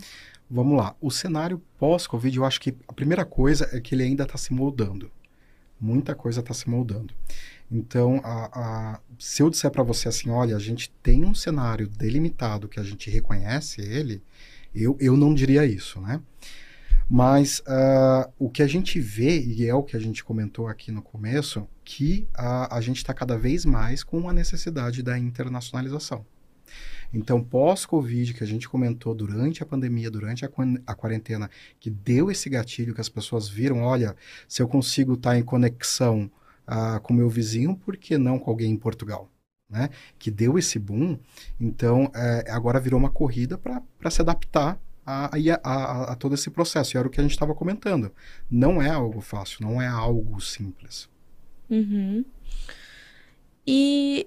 Vamos 0.51 0.79
lá. 0.79 0.97
O 1.01 1.11
cenário 1.11 1.61
pós-Covid, 1.79 2.37
eu 2.37 2.45
acho 2.45 2.61
que 2.61 2.75
a 2.87 2.93
primeira 2.93 3.25
coisa 3.25 3.69
é 3.73 3.81
que 3.81 3.95
ele 3.95 4.03
ainda 4.03 4.25
está 4.25 4.39
se 4.39 4.53
moldando. 4.53 5.11
Muita 5.79 6.15
coisa 6.15 6.41
está 6.41 6.55
se 6.55 6.69
moldando. 6.69 7.15
Então, 7.71 8.21
a, 8.25 8.47
a, 8.95 9.01
se 9.19 9.43
eu 9.43 9.51
disser 9.51 9.71
para 9.71 9.83
você 9.83 10.09
assim, 10.09 10.31
olha, 10.31 10.57
a 10.57 10.59
gente 10.59 10.91
tem 11.03 11.25
um 11.25 11.35
cenário 11.35 11.87
delimitado 11.87 12.67
que 12.67 12.81
a 12.81 12.83
gente 12.83 13.11
reconhece 13.11 13.83
ele, 13.83 14.23
eu, 14.75 14.97
eu 14.99 15.17
não 15.17 15.35
diria 15.35 15.65
isso, 15.67 16.01
né? 16.01 16.21
Mas 17.11 17.61
uh, 17.61 18.31
o 18.39 18.51
que 18.51 18.63
a 18.63 18.67
gente 18.67 19.01
vê, 19.01 19.41
e 19.41 19.67
é 19.67 19.75
o 19.75 19.83
que 19.83 19.97
a 19.97 20.01
gente 20.01 20.23
comentou 20.23 20.67
aqui 20.67 20.91
no 20.91 21.01
começo, 21.01 21.67
que 21.85 22.29
uh, 22.35 22.69
a 22.71 22.81
gente 22.81 22.99
está 22.99 23.15
cada 23.15 23.39
vez 23.39 23.65
mais 23.65 24.03
com 24.03 24.29
a 24.29 24.33
necessidade 24.33 25.03
da 25.03 25.19
internacionalização. 25.19 26.25
Então, 27.13 27.43
pós-Covid, 27.43 28.35
que 28.35 28.45
a 28.45 28.47
gente 28.47 28.69
comentou 28.69 29.15
durante 29.15 29.63
a 29.63 29.67
pandemia, 29.67 30.11
durante 30.11 30.45
a, 30.45 30.51
a 30.87 30.95
quarentena, 30.95 31.51
que 31.81 31.91
deu 31.91 32.31
esse 32.31 32.49
gatilho 32.51 32.95
que 32.95 33.01
as 33.01 33.09
pessoas 33.09 33.49
viram, 33.49 33.83
olha, 33.83 34.15
se 34.47 34.61
eu 34.61 34.69
consigo 34.69 35.15
estar 35.15 35.31
tá 35.31 35.39
em 35.39 35.43
conexão 35.43 36.31
uh, 36.67 37.01
com 37.01 37.13
meu 37.13 37.29
vizinho, 37.29 37.77
por 37.77 37.97
que 37.97 38.19
não 38.19 38.39
com 38.39 38.51
alguém 38.51 38.71
em 38.73 38.77
Portugal? 38.77 39.31
Né? 39.69 39.91
Que 40.19 40.31
deu 40.31 40.59
esse 40.59 40.79
boom, 40.79 41.19
então 41.61 42.11
é, 42.15 42.51
agora 42.51 42.81
virou 42.81 42.99
uma 42.99 43.11
corrida 43.11 43.59
para 43.59 44.11
se 44.11 44.23
adaptar 44.23 44.81
a, 45.05 45.31
a, 45.37 45.61
a, 45.63 46.13
a, 46.13 46.15
todo 46.15 46.35
esse 46.35 46.51
processo. 46.51 46.97
E 46.97 46.99
era 46.99 47.07
o 47.07 47.11
que 47.11 47.21
a 47.21 47.23
gente 47.23 47.33
estava 47.33 47.55
comentando. 47.55 48.11
Não 48.51 48.81
é 48.81 48.91
algo 48.91 49.21
fácil, 49.21 49.67
não 49.67 49.81
é 49.81 49.87
algo 49.87 50.41
simples. 50.41 51.09
Uhum. 51.69 52.25
E 53.67 54.27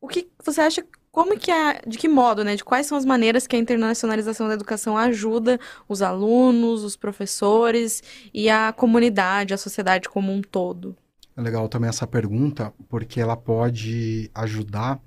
o 0.00 0.06
que 0.06 0.28
você 0.44 0.60
acha 0.60 0.86
como 1.16 1.38
que 1.38 1.50
a, 1.50 1.80
de 1.86 1.96
que 1.96 2.10
modo, 2.10 2.44
né? 2.44 2.56
De 2.56 2.62
quais 2.62 2.86
são 2.86 2.98
as 2.98 3.06
maneiras 3.06 3.46
que 3.46 3.56
a 3.56 3.58
internacionalização 3.58 4.48
da 4.48 4.52
educação 4.52 4.98
ajuda 4.98 5.58
os 5.88 6.02
alunos, 6.02 6.84
os 6.84 6.94
professores 6.94 8.02
e 8.34 8.50
a 8.50 8.70
comunidade, 8.70 9.54
a 9.54 9.56
sociedade 9.56 10.10
como 10.10 10.30
um 10.30 10.42
todo? 10.42 10.94
É 11.34 11.40
legal 11.40 11.70
também 11.70 11.88
essa 11.88 12.06
pergunta, 12.06 12.70
porque 12.86 13.18
ela 13.18 13.34
pode 13.34 14.30
ajudar 14.34 15.00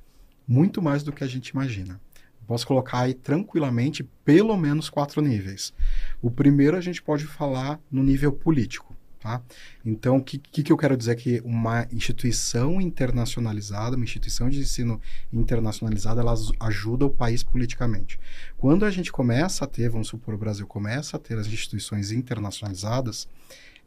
muito 0.47 0.81
mais 0.81 1.03
do 1.03 1.11
que 1.11 1.23
a 1.23 1.27
gente 1.27 1.49
imagina. 1.49 2.01
Posso 2.47 2.65
colocar 2.65 3.01
aí 3.01 3.13
tranquilamente 3.13 4.03
pelo 4.25 4.57
menos 4.57 4.89
quatro 4.89 5.21
níveis. 5.21 5.71
O 6.19 6.31
primeiro 6.31 6.75
a 6.75 6.81
gente 6.81 7.03
pode 7.03 7.27
falar 7.27 7.79
no 7.91 8.01
nível 8.01 8.31
político. 8.31 8.88
Tá? 9.19 9.41
Então, 9.85 10.15
o 10.15 10.23
que, 10.23 10.37
que, 10.37 10.71
eu 10.71 10.77
quero 10.77 10.95
dizer? 10.95 11.13
Que 11.17 11.41
uma 11.43 11.85
instituição 11.91 12.79
internacionalizada, 12.79 13.97
uma 13.97 14.05
instituição 14.05 14.49
de 14.49 14.59
ensino 14.59 15.01
internacionalizada, 15.31 16.21
ela 16.21 16.33
ajuda 16.61 17.05
o 17.05 17.09
país 17.09 17.43
politicamente. 17.43 18.17
Quando 18.57 18.85
a 18.85 18.89
gente 18.89 19.11
começa 19.11 19.65
a 19.65 19.67
ter, 19.67 19.89
vamos 19.89 20.07
supor, 20.07 20.35
o 20.35 20.37
Brasil 20.37 20.65
começa 20.65 21.17
a 21.17 21.19
ter 21.19 21.37
as 21.37 21.47
instituições 21.47 22.13
internacionalizadas, 22.13 23.27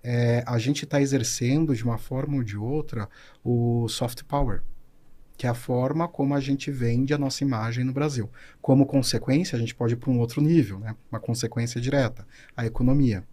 é, 0.03 0.45
a 0.47 0.59
gente 0.59 0.85
está 0.85 1.01
exercendo 1.01 1.75
de 1.75 1.83
uma 1.83 1.97
forma 1.97 2.37
ou 2.37 2.43
de 2.43 2.59
outra 2.59 3.09
o 3.43 3.89
soft 3.89 4.25
power, 4.25 4.63
que 5.37 5.47
é 5.47 5.51
a 5.51 5.55
forma 5.55 6.07
como 6.09 6.35
a 6.35 6.41
gente 6.41 6.71
vende 6.71 7.15
a 7.15 7.19
nossa 7.19 7.43
imagem 7.43 7.85
no 7.85 7.93
Brasil. 7.93 8.31
Como 8.61 8.85
consequência, 8.85 9.57
a 9.57 9.61
gente 9.61 9.75
pode 9.75 9.95
ir 9.95 9.97
para 9.97 10.11
um 10.11 10.19
outro 10.19 10.43
nível, 10.43 10.79
né? 10.79 10.95
uma 11.11 11.21
consequência 11.21 11.81
direta, 11.81 12.27
a 12.55 12.67
economia. 12.67 13.25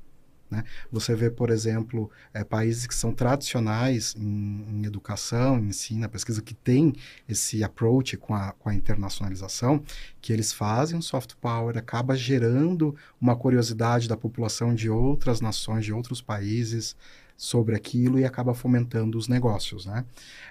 Né? 0.49 0.63
Você 0.91 1.15
vê, 1.15 1.29
por 1.29 1.49
exemplo, 1.49 2.09
é, 2.33 2.43
países 2.43 2.87
que 2.87 2.95
são 2.95 3.13
tradicionais 3.13 4.15
em, 4.17 4.65
em, 4.67 4.85
educação, 4.85 5.59
em 5.59 5.67
ensino, 5.67 6.09
pesquisa, 6.09 6.41
que 6.41 6.53
tem 6.53 6.93
esse 7.27 7.63
approach 7.63 8.17
com 8.17 8.33
a, 8.33 8.51
com 8.53 8.69
a 8.69 8.73
internacionalização, 8.73 9.83
que 10.21 10.33
eles 10.33 10.51
fazem 10.51 10.97
um 10.97 11.01
soft 11.01 11.35
power, 11.39 11.77
acaba 11.77 12.15
gerando 12.15 12.95
uma 13.21 13.35
curiosidade 13.35 14.07
da 14.07 14.17
população 14.17 14.73
de 14.73 14.89
outras 14.89 15.39
nações, 15.41 15.85
de 15.85 15.93
outros 15.93 16.21
países 16.21 16.95
sobre 17.37 17.75
aquilo 17.75 18.19
e 18.19 18.25
acaba 18.25 18.53
fomentando 18.53 19.17
os 19.17 19.27
negócios. 19.27 19.85
Né? 19.85 20.03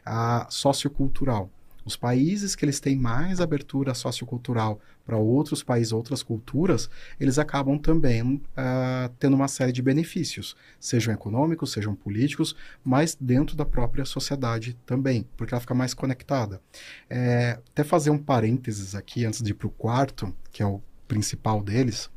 A 0.04 0.46
sociocultural. 0.48 1.50
Os 1.88 1.96
países 1.96 2.54
que 2.54 2.66
eles 2.66 2.80
têm 2.80 2.94
mais 2.94 3.40
abertura 3.40 3.94
sociocultural 3.94 4.78
para 5.06 5.16
outros 5.16 5.62
países, 5.62 5.90
outras 5.90 6.22
culturas, 6.22 6.90
eles 7.18 7.38
acabam 7.38 7.78
também 7.78 8.22
uh, 8.22 9.08
tendo 9.18 9.34
uma 9.34 9.48
série 9.48 9.72
de 9.72 9.80
benefícios, 9.80 10.54
sejam 10.78 11.14
econômicos, 11.14 11.72
sejam 11.72 11.94
políticos, 11.94 12.54
mas 12.84 13.16
dentro 13.18 13.56
da 13.56 13.64
própria 13.64 14.04
sociedade 14.04 14.76
também, 14.84 15.26
porque 15.34 15.54
ela 15.54 15.62
fica 15.62 15.72
mais 15.72 15.94
conectada. 15.94 16.60
É, 17.08 17.58
até 17.70 17.82
fazer 17.82 18.10
um 18.10 18.18
parênteses 18.18 18.94
aqui, 18.94 19.24
antes 19.24 19.40
de 19.40 19.52
ir 19.52 19.54
para 19.54 19.68
o 19.68 19.70
quarto, 19.70 20.30
que 20.52 20.62
é 20.62 20.66
o 20.66 20.82
principal 21.06 21.62
deles, 21.62 22.10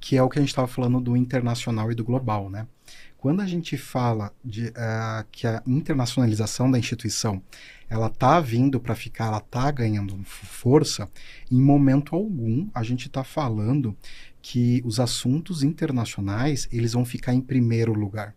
que 0.00 0.16
é 0.16 0.22
o 0.22 0.30
que 0.30 0.38
a 0.38 0.40
gente 0.40 0.48
estava 0.48 0.66
falando 0.66 0.98
do 0.98 1.14
internacional 1.14 1.92
e 1.92 1.94
do 1.94 2.02
global, 2.02 2.48
né? 2.48 2.66
Quando 3.22 3.40
a 3.40 3.46
gente 3.46 3.76
fala 3.76 4.34
de 4.44 4.66
uh, 4.70 5.24
que 5.30 5.46
a 5.46 5.62
internacionalização 5.64 6.68
da 6.68 6.76
instituição 6.76 7.40
ela 7.88 8.08
está 8.08 8.40
vindo 8.40 8.80
para 8.80 8.96
ficar, 8.96 9.26
ela 9.26 9.38
está 9.38 9.70
ganhando 9.70 10.20
força, 10.24 11.08
em 11.48 11.62
momento 11.62 12.16
algum 12.16 12.68
a 12.74 12.82
gente 12.82 13.06
está 13.06 13.22
falando 13.22 13.96
que 14.42 14.82
os 14.84 14.98
assuntos 14.98 15.62
internacionais 15.62 16.66
eles 16.72 16.94
vão 16.94 17.04
ficar 17.04 17.32
em 17.32 17.40
primeiro 17.40 17.92
lugar. 17.92 18.34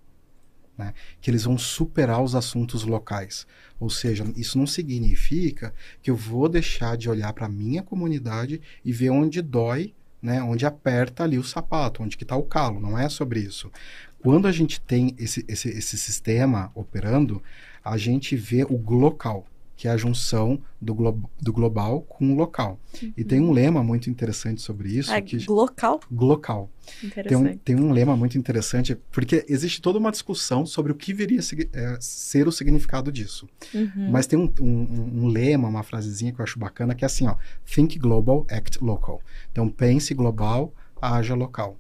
Né? 0.78 0.94
que 1.22 1.32
eles 1.32 1.46
vão 1.46 1.58
superar 1.58 2.22
os 2.22 2.36
assuntos 2.36 2.84
locais. 2.84 3.48
Ou 3.80 3.90
seja, 3.90 4.26
isso 4.36 4.58
não 4.58 4.68
significa 4.68 5.74
que 6.04 6.12
eu 6.12 6.18
vou 6.18 6.50
deixar 6.50 6.98
de 6.98 7.10
olhar 7.10 7.32
para 7.32 7.46
a 7.46 7.50
minha 7.50 7.82
comunidade 7.82 8.62
e 8.84 8.92
ver 8.92 9.10
onde 9.10 9.42
dói, 9.42 9.96
né? 10.22 10.44
onde 10.44 10.66
aperta 10.66 11.24
ali 11.24 11.40
o 11.40 11.44
sapato, 11.46 12.04
onde 12.04 12.18
que 12.18 12.26
está 12.26 12.36
o 12.36 12.44
calo. 12.44 12.82
Não 12.82 13.00
é 13.00 13.08
sobre 13.08 13.40
isso. 13.40 13.72
Quando 14.26 14.48
a 14.48 14.52
gente 14.52 14.82
tem 14.82 15.16
esse, 15.20 15.46
esse, 15.48 15.70
esse 15.70 15.98
sistema 16.00 16.72
operando, 16.74 17.44
a 17.84 17.96
gente 17.96 18.36
vê 18.36 18.64
o 18.64 18.76
local, 18.76 19.46
que 19.76 19.88
é 19.88 19.92
a 19.92 19.98
junção 19.98 20.60
do, 20.82 20.96
glo 20.96 21.30
do 21.40 21.54
global 21.54 22.02
com 22.02 22.34
o 22.34 22.36
local. 22.36 22.80
Uhum. 23.00 23.14
E 23.16 23.24
tem 23.24 23.40
um 23.40 23.52
lema 23.52 23.84
muito 23.84 24.10
interessante 24.10 24.64
sobre 24.64 24.90
isso. 24.90 25.12
É 25.12 25.22
que, 25.22 25.46
local? 25.48 26.00
Local. 26.10 26.72
Tem 27.28 27.38
um, 27.38 27.58
tem 27.58 27.76
um 27.76 27.92
lema 27.92 28.18
muito 28.18 28.36
interessante, 28.36 28.98
porque 29.12 29.46
existe 29.48 29.80
toda 29.80 30.00
uma 30.00 30.10
discussão 30.10 30.66
sobre 30.66 30.92
o 30.92 30.96
que 30.96 31.14
viria 31.14 31.42
é, 31.72 31.98
ser 32.00 32.48
o 32.48 32.52
significado 32.52 33.12
disso. 33.12 33.48
Uhum. 33.76 34.10
Mas 34.10 34.26
tem 34.26 34.40
um, 34.40 34.52
um, 34.60 35.24
um, 35.24 35.28
lema, 35.28 35.68
uma 35.68 35.84
frasezinha 35.84 36.32
que 36.32 36.42
eu 36.42 36.44
acho 36.44 36.58
bacana, 36.58 36.96
que 36.96 37.06
é 37.06 37.08
assim, 37.08 37.28
ó, 37.28 37.36
think 37.64 38.00
global, 38.00 38.44
act 38.50 38.84
local. 38.84 39.22
Então, 39.52 39.70
pense 39.70 40.16
global, 40.16 40.74
haja 41.00 41.36
local. 41.36 41.78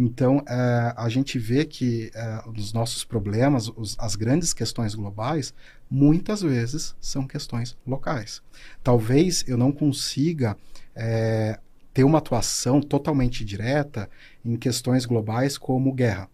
Então, 0.00 0.44
é, 0.48 0.94
a 0.96 1.08
gente 1.08 1.40
vê 1.40 1.64
que 1.64 2.12
é, 2.14 2.42
os 2.48 2.72
nossos 2.72 3.02
problemas, 3.02 3.68
os, 3.76 3.96
as 3.98 4.14
grandes 4.14 4.54
questões 4.54 4.94
globais, 4.94 5.52
muitas 5.90 6.40
vezes 6.40 6.94
são 7.00 7.26
questões 7.26 7.76
locais. 7.84 8.40
Talvez 8.82 9.44
eu 9.48 9.58
não 9.58 9.72
consiga 9.72 10.56
é, 10.94 11.58
ter 11.92 12.04
uma 12.04 12.18
atuação 12.18 12.80
totalmente 12.80 13.44
direta 13.44 14.08
em 14.44 14.56
questões 14.56 15.04
globais 15.04 15.58
como 15.58 15.92
guerra. 15.92 16.30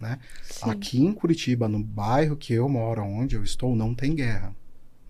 Né? 0.00 0.18
Aqui 0.62 1.02
em 1.02 1.12
Curitiba, 1.12 1.68
no 1.68 1.84
bairro 1.84 2.36
que 2.38 2.54
eu 2.54 2.66
moro, 2.70 3.02
onde 3.02 3.36
eu 3.36 3.44
estou, 3.44 3.76
não 3.76 3.94
tem 3.94 4.14
guerra. 4.14 4.56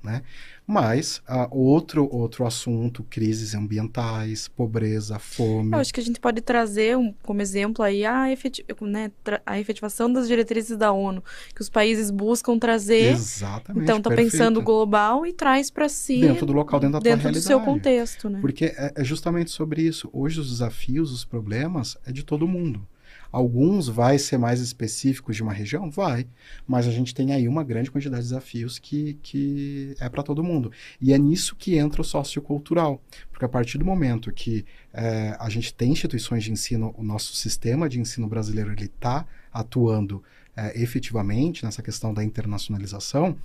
Né? 0.04 0.20
Mas 0.66 1.22
uh, 1.26 1.48
outro, 1.50 2.06
outro 2.14 2.46
assunto, 2.46 3.02
crises 3.08 3.54
ambientais, 3.54 4.48
pobreza, 4.48 5.18
fome. 5.18 5.72
Eu 5.72 5.78
acho 5.78 5.94
que 5.94 6.00
a 6.00 6.02
gente 6.02 6.20
pode 6.20 6.42
trazer 6.42 6.94
um, 6.98 7.14
como 7.22 7.40
exemplo 7.40 7.82
aí 7.82 8.04
a, 8.04 8.30
efetiv 8.30 8.66
né, 8.82 9.10
a 9.46 9.58
efetivação 9.58 10.12
das 10.12 10.28
diretrizes 10.28 10.76
da 10.76 10.92
ONU, 10.92 11.24
que 11.54 11.62
os 11.62 11.70
países 11.70 12.10
buscam 12.10 12.58
trazer. 12.58 13.12
Exatamente. 13.12 13.84
Então 13.84 13.98
tá 13.98 14.10
perfeito. 14.10 14.32
pensando 14.32 14.60
global 14.60 15.26
e 15.26 15.32
traz 15.32 15.70
para 15.70 15.88
si. 15.88 16.20
Dentro 16.20 16.44
do 16.44 16.52
local, 16.52 16.78
dentro 16.78 17.00
da 17.00 17.00
dentro 17.00 17.22
tua 17.22 17.32
do 17.32 17.40
seu 17.40 17.60
contexto, 17.60 18.28
né? 18.28 18.40
Porque 18.42 18.66
é, 18.66 18.92
é 18.96 19.04
justamente 19.04 19.50
sobre 19.50 19.80
isso. 19.80 20.10
Hoje 20.12 20.38
os 20.38 20.50
desafios, 20.50 21.12
os 21.12 21.24
problemas 21.24 21.96
é 22.04 22.12
de 22.12 22.22
todo 22.22 22.46
mundo. 22.46 22.86
Alguns 23.34 23.88
vai 23.88 24.16
ser 24.16 24.38
mais 24.38 24.60
específicos 24.60 25.34
de 25.34 25.42
uma 25.42 25.52
região? 25.52 25.90
Vai. 25.90 26.24
Mas 26.68 26.86
a 26.86 26.92
gente 26.92 27.12
tem 27.12 27.32
aí 27.32 27.48
uma 27.48 27.64
grande 27.64 27.90
quantidade 27.90 28.22
de 28.22 28.28
desafios 28.28 28.78
que, 28.78 29.14
que 29.24 29.96
é 29.98 30.08
para 30.08 30.22
todo 30.22 30.44
mundo. 30.44 30.70
E 31.00 31.12
é 31.12 31.18
nisso 31.18 31.56
que 31.56 31.76
entra 31.76 32.00
o 32.00 32.04
sociocultural. 32.04 33.02
Porque 33.32 33.44
a 33.44 33.48
partir 33.48 33.76
do 33.76 33.84
momento 33.84 34.32
que 34.32 34.64
é, 34.92 35.36
a 35.40 35.48
gente 35.48 35.74
tem 35.74 35.90
instituições 35.90 36.44
de 36.44 36.52
ensino, 36.52 36.94
o 36.96 37.02
nosso 37.02 37.34
sistema 37.34 37.88
de 37.88 37.98
ensino 37.98 38.28
brasileiro 38.28 38.72
está 38.80 39.26
atuando 39.52 40.22
é, 40.56 40.80
efetivamente 40.80 41.64
nessa 41.64 41.82
questão 41.82 42.14
da 42.14 42.22
internacionalização, 42.22 43.36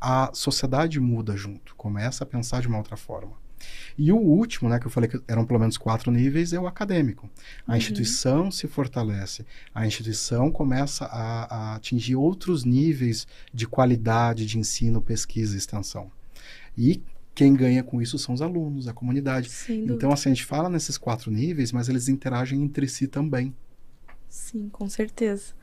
a 0.00 0.28
sociedade 0.34 0.98
muda 0.98 1.36
junto, 1.36 1.72
começa 1.76 2.24
a 2.24 2.26
pensar 2.26 2.62
de 2.62 2.66
uma 2.66 2.78
outra 2.78 2.96
forma. 2.96 3.45
E 3.98 4.12
o 4.12 4.16
último, 4.16 4.68
né, 4.68 4.78
que 4.78 4.86
eu 4.86 4.90
falei 4.90 5.08
que 5.08 5.20
eram 5.26 5.44
pelo 5.44 5.58
menos 5.58 5.76
quatro 5.76 6.10
níveis, 6.10 6.52
é 6.52 6.60
o 6.60 6.66
acadêmico. 6.66 7.28
A 7.66 7.72
uhum. 7.72 7.78
instituição 7.78 8.50
se 8.50 8.66
fortalece, 8.66 9.46
a 9.74 9.86
instituição 9.86 10.50
começa 10.50 11.06
a, 11.06 11.44
a, 11.44 11.74
atingir 11.76 12.16
outros 12.16 12.64
níveis 12.64 13.26
de 13.52 13.66
qualidade 13.66 14.46
de 14.46 14.58
ensino, 14.58 15.00
pesquisa 15.00 15.54
e 15.54 15.58
extensão. 15.58 16.10
E 16.76 17.02
quem 17.34 17.54
ganha 17.54 17.82
com 17.82 18.00
isso 18.00 18.18
são 18.18 18.34
os 18.34 18.40
alunos, 18.40 18.88
a 18.88 18.94
comunidade. 18.94 19.50
Então, 19.68 20.10
assim, 20.10 20.30
a 20.30 20.34
gente 20.34 20.44
fala 20.44 20.70
nesses 20.70 20.96
quatro 20.96 21.30
níveis, 21.30 21.70
mas 21.70 21.88
eles 21.88 22.08
interagem 22.08 22.62
entre 22.62 22.88
si 22.88 23.06
também. 23.06 23.54
Sim, 24.28 24.68
com 24.70 24.88
certeza. 24.88 25.54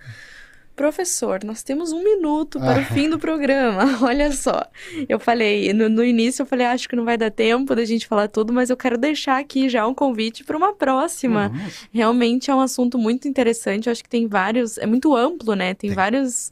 Professor, 0.76 1.44
nós 1.44 1.62
temos 1.62 1.92
um 1.92 2.04
minuto 2.04 2.60
para 2.60 2.82
o 2.82 2.86
fim 2.86 3.08
do 3.08 3.20
programa. 3.20 3.84
Olha 4.02 4.32
só. 4.32 4.66
Eu 5.08 5.20
falei, 5.20 5.72
no, 5.72 5.88
no, 5.88 6.04
início 6.04 6.42
eu 6.42 6.46
falei, 6.48 6.66
acho 6.66 6.90
que 6.90 6.96
não 6.96 7.06
vai 7.06 7.16
dar 7.16 7.30
tempo 7.30 7.76
da 7.76 7.86
gente 7.86 8.08
falar 8.08 8.28
tudo, 8.28 8.52
mas 8.52 8.72
eu 8.72 8.78
quero 8.78 8.98
deixar 8.98 9.40
aqui 9.40 9.70
já 9.70 9.86
um 9.86 9.94
convite 9.94 10.44
para 10.44 10.58
uma 10.58 10.74
próxima. 10.74 11.52
Realmente 11.92 12.50
é 12.50 12.56
um 12.56 12.60
assunto 12.60 12.98
muito 12.98 13.28
interessante. 13.28 13.88
Eu 13.88 13.92
acho 13.92 14.04
que 14.04 14.10
tem 14.10 14.28
vários, 14.28 14.80
é 14.80 14.88
muito 14.88 15.16
amplo, 15.16 15.56
né? 15.56 15.76
Tem, 15.76 15.90
tem. 15.90 15.96
várias 15.96 16.52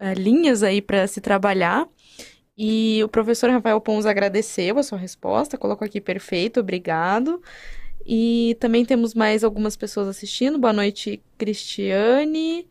uh, 0.00 0.18
linhas 0.18 0.64
aí 0.64 0.82
para 0.82 1.06
se 1.06 1.20
trabalhar. 1.20 1.86
E 2.58 3.02
o 3.04 3.08
professor 3.08 3.50
Rafael 3.50 3.80
Pons 3.80 4.04
agradeceu 4.04 4.78
a 4.78 4.82
sua 4.82 4.98
resposta, 4.98 5.56
colocou 5.56 5.84
aqui 5.86 6.00
perfeito, 6.00 6.58
obrigado. 6.58 7.40
E 8.06 8.56
também 8.60 8.84
temos 8.84 9.14
mais 9.14 9.42
algumas 9.42 9.76
pessoas 9.76 10.08
assistindo. 10.08 10.58
Boa 10.58 10.72
noite, 10.72 11.22
Cristiane. 11.38 12.66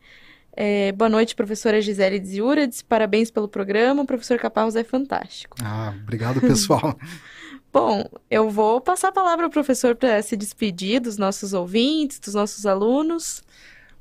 É, 0.56 0.92
boa 0.92 1.08
noite, 1.08 1.34
professora 1.34 1.80
Gisele 1.80 2.20
Dziurades. 2.20 2.80
Parabéns 2.80 3.30
pelo 3.30 3.48
programa. 3.48 4.02
O 4.02 4.06
professor 4.06 4.38
Caparros 4.38 4.76
é 4.76 4.84
fantástico. 4.84 5.56
Ah, 5.62 5.92
obrigado, 6.02 6.40
pessoal. 6.40 6.96
Bom, 7.72 8.08
eu 8.30 8.48
vou 8.48 8.80
passar 8.80 9.08
a 9.08 9.12
palavra 9.12 9.46
ao 9.46 9.50
professor 9.50 9.96
para 9.96 10.22
se 10.22 10.36
despedir 10.36 11.00
dos 11.00 11.18
nossos 11.18 11.52
ouvintes, 11.52 12.20
dos 12.20 12.34
nossos 12.34 12.66
alunos. 12.66 13.42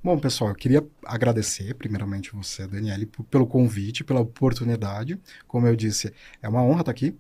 Bom, 0.04 0.20
pessoal, 0.20 0.52
eu 0.52 0.56
queria 0.56 0.86
agradecer 1.06 1.74
primeiramente 1.74 2.36
você, 2.36 2.68
Daniele, 2.68 3.10
pelo 3.32 3.48
convite, 3.48 4.04
pela 4.04 4.20
oportunidade. 4.20 5.20
Como 5.48 5.66
eu 5.66 5.76
disse, 5.76 6.14
é 6.40 6.48
uma 6.48 6.62
honra 6.62 6.82
estar 6.82 6.92
aqui 6.92 7.16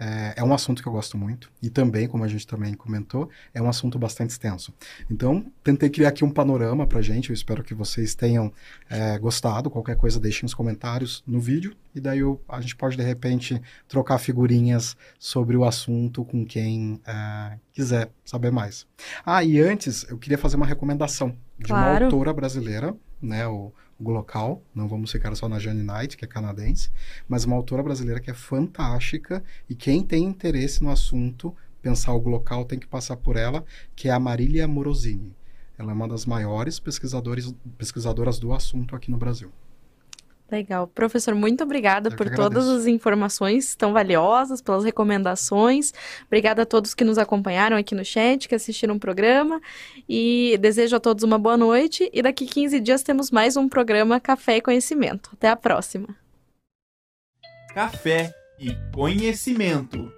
é, 0.00 0.32
é, 0.38 0.42
um 0.42 0.54
assunto 0.54 0.82
que 0.82 0.88
eu 0.88 0.92
gosto 0.92 1.18
muito 1.18 1.52
e 1.62 1.68
também, 1.68 2.08
como 2.08 2.24
a 2.24 2.28
gente 2.28 2.46
também 2.46 2.72
comentou, 2.72 3.28
é 3.52 3.60
um 3.60 3.68
assunto 3.68 3.98
bastante 3.98 4.30
extenso. 4.30 4.72
Então, 5.10 5.44
tentei 5.62 5.90
criar 5.90 6.08
aqui 6.08 6.24
um 6.24 6.30
panorama 6.30 6.86
para 6.86 7.02
gente. 7.02 7.28
Eu 7.28 7.34
espero 7.34 7.62
que 7.62 7.74
vocês 7.74 8.14
tenham 8.14 8.50
é, 8.88 9.18
gostado. 9.18 9.68
Qualquer 9.68 9.96
coisa, 9.96 10.18
deixem 10.18 10.44
nos 10.44 10.54
comentários 10.54 11.22
no 11.26 11.38
vídeo 11.38 11.76
e 11.94 12.00
daí 12.00 12.20
eu, 12.20 12.40
a 12.48 12.62
gente 12.62 12.74
pode 12.74 12.96
de 12.96 13.02
repente 13.02 13.60
trocar 13.86 14.16
figurinhas 14.18 14.96
sobre 15.18 15.54
o 15.54 15.66
assunto 15.66 16.24
com 16.24 16.46
quem 16.46 16.98
é, 17.06 17.58
quiser 17.70 18.10
saber 18.24 18.50
mais. 18.50 18.86
Ah, 19.24 19.44
e 19.44 19.60
antes 19.60 20.06
eu 20.08 20.16
queria 20.16 20.38
fazer 20.38 20.56
uma 20.56 20.66
recomendação 20.66 21.36
de 21.58 21.66
claro. 21.66 21.98
uma 21.98 22.04
autora 22.06 22.32
brasileira, 22.32 22.96
né? 23.20 23.46
O, 23.46 23.70
local, 24.08 24.62
não 24.74 24.88
vamos 24.88 25.12
ficar 25.12 25.34
só 25.34 25.48
na 25.48 25.58
Jane 25.58 25.82
Knight, 25.82 26.16
que 26.16 26.24
é 26.24 26.28
canadense, 26.28 26.90
mas 27.28 27.44
uma 27.44 27.56
autora 27.56 27.82
brasileira 27.82 28.20
que 28.20 28.30
é 28.30 28.34
fantástica 28.34 29.44
e 29.68 29.74
quem 29.74 30.02
tem 30.02 30.24
interesse 30.24 30.82
no 30.82 30.90
assunto, 30.90 31.54
pensar 31.82 32.14
o 32.14 32.28
local 32.28 32.64
tem 32.64 32.78
que 32.78 32.86
passar 32.86 33.16
por 33.16 33.36
ela, 33.36 33.64
que 33.94 34.08
é 34.08 34.12
a 34.12 34.18
Marília 34.18 34.66
Morosini. 34.66 35.36
Ela 35.76 35.92
é 35.92 35.94
uma 35.94 36.08
das 36.08 36.24
maiores 36.24 36.78
pesquisadores, 36.78 37.54
pesquisadoras 37.76 38.38
do 38.38 38.54
assunto 38.54 38.96
aqui 38.96 39.10
no 39.10 39.18
Brasil. 39.18 39.50
Legal. 40.50 40.86
Professor, 40.88 41.34
muito 41.34 41.62
obrigada 41.62 42.10
Eu 42.10 42.16
por 42.16 42.28
todas 42.34 42.68
as 42.68 42.86
informações 42.86 43.74
tão 43.74 43.92
valiosas, 43.92 44.60
pelas 44.60 44.84
recomendações. 44.84 45.92
Obrigada 46.26 46.62
a 46.62 46.66
todos 46.66 46.94
que 46.94 47.04
nos 47.04 47.18
acompanharam 47.18 47.76
aqui 47.76 47.94
no 47.94 48.04
chat, 48.04 48.48
que 48.48 48.54
assistiram 48.54 48.96
o 48.96 49.00
programa. 49.00 49.60
E 50.08 50.58
desejo 50.60 50.96
a 50.96 51.00
todos 51.00 51.22
uma 51.22 51.38
boa 51.38 51.56
noite. 51.56 52.10
E 52.12 52.22
daqui 52.22 52.46
15 52.46 52.80
dias 52.80 53.02
temos 53.02 53.30
mais 53.30 53.56
um 53.56 53.68
programa 53.68 54.18
Café 54.18 54.56
e 54.56 54.60
Conhecimento. 54.60 55.30
Até 55.32 55.48
a 55.48 55.56
próxima. 55.56 56.08
Café 57.72 58.32
e 58.58 58.76
conhecimento. 58.92 60.12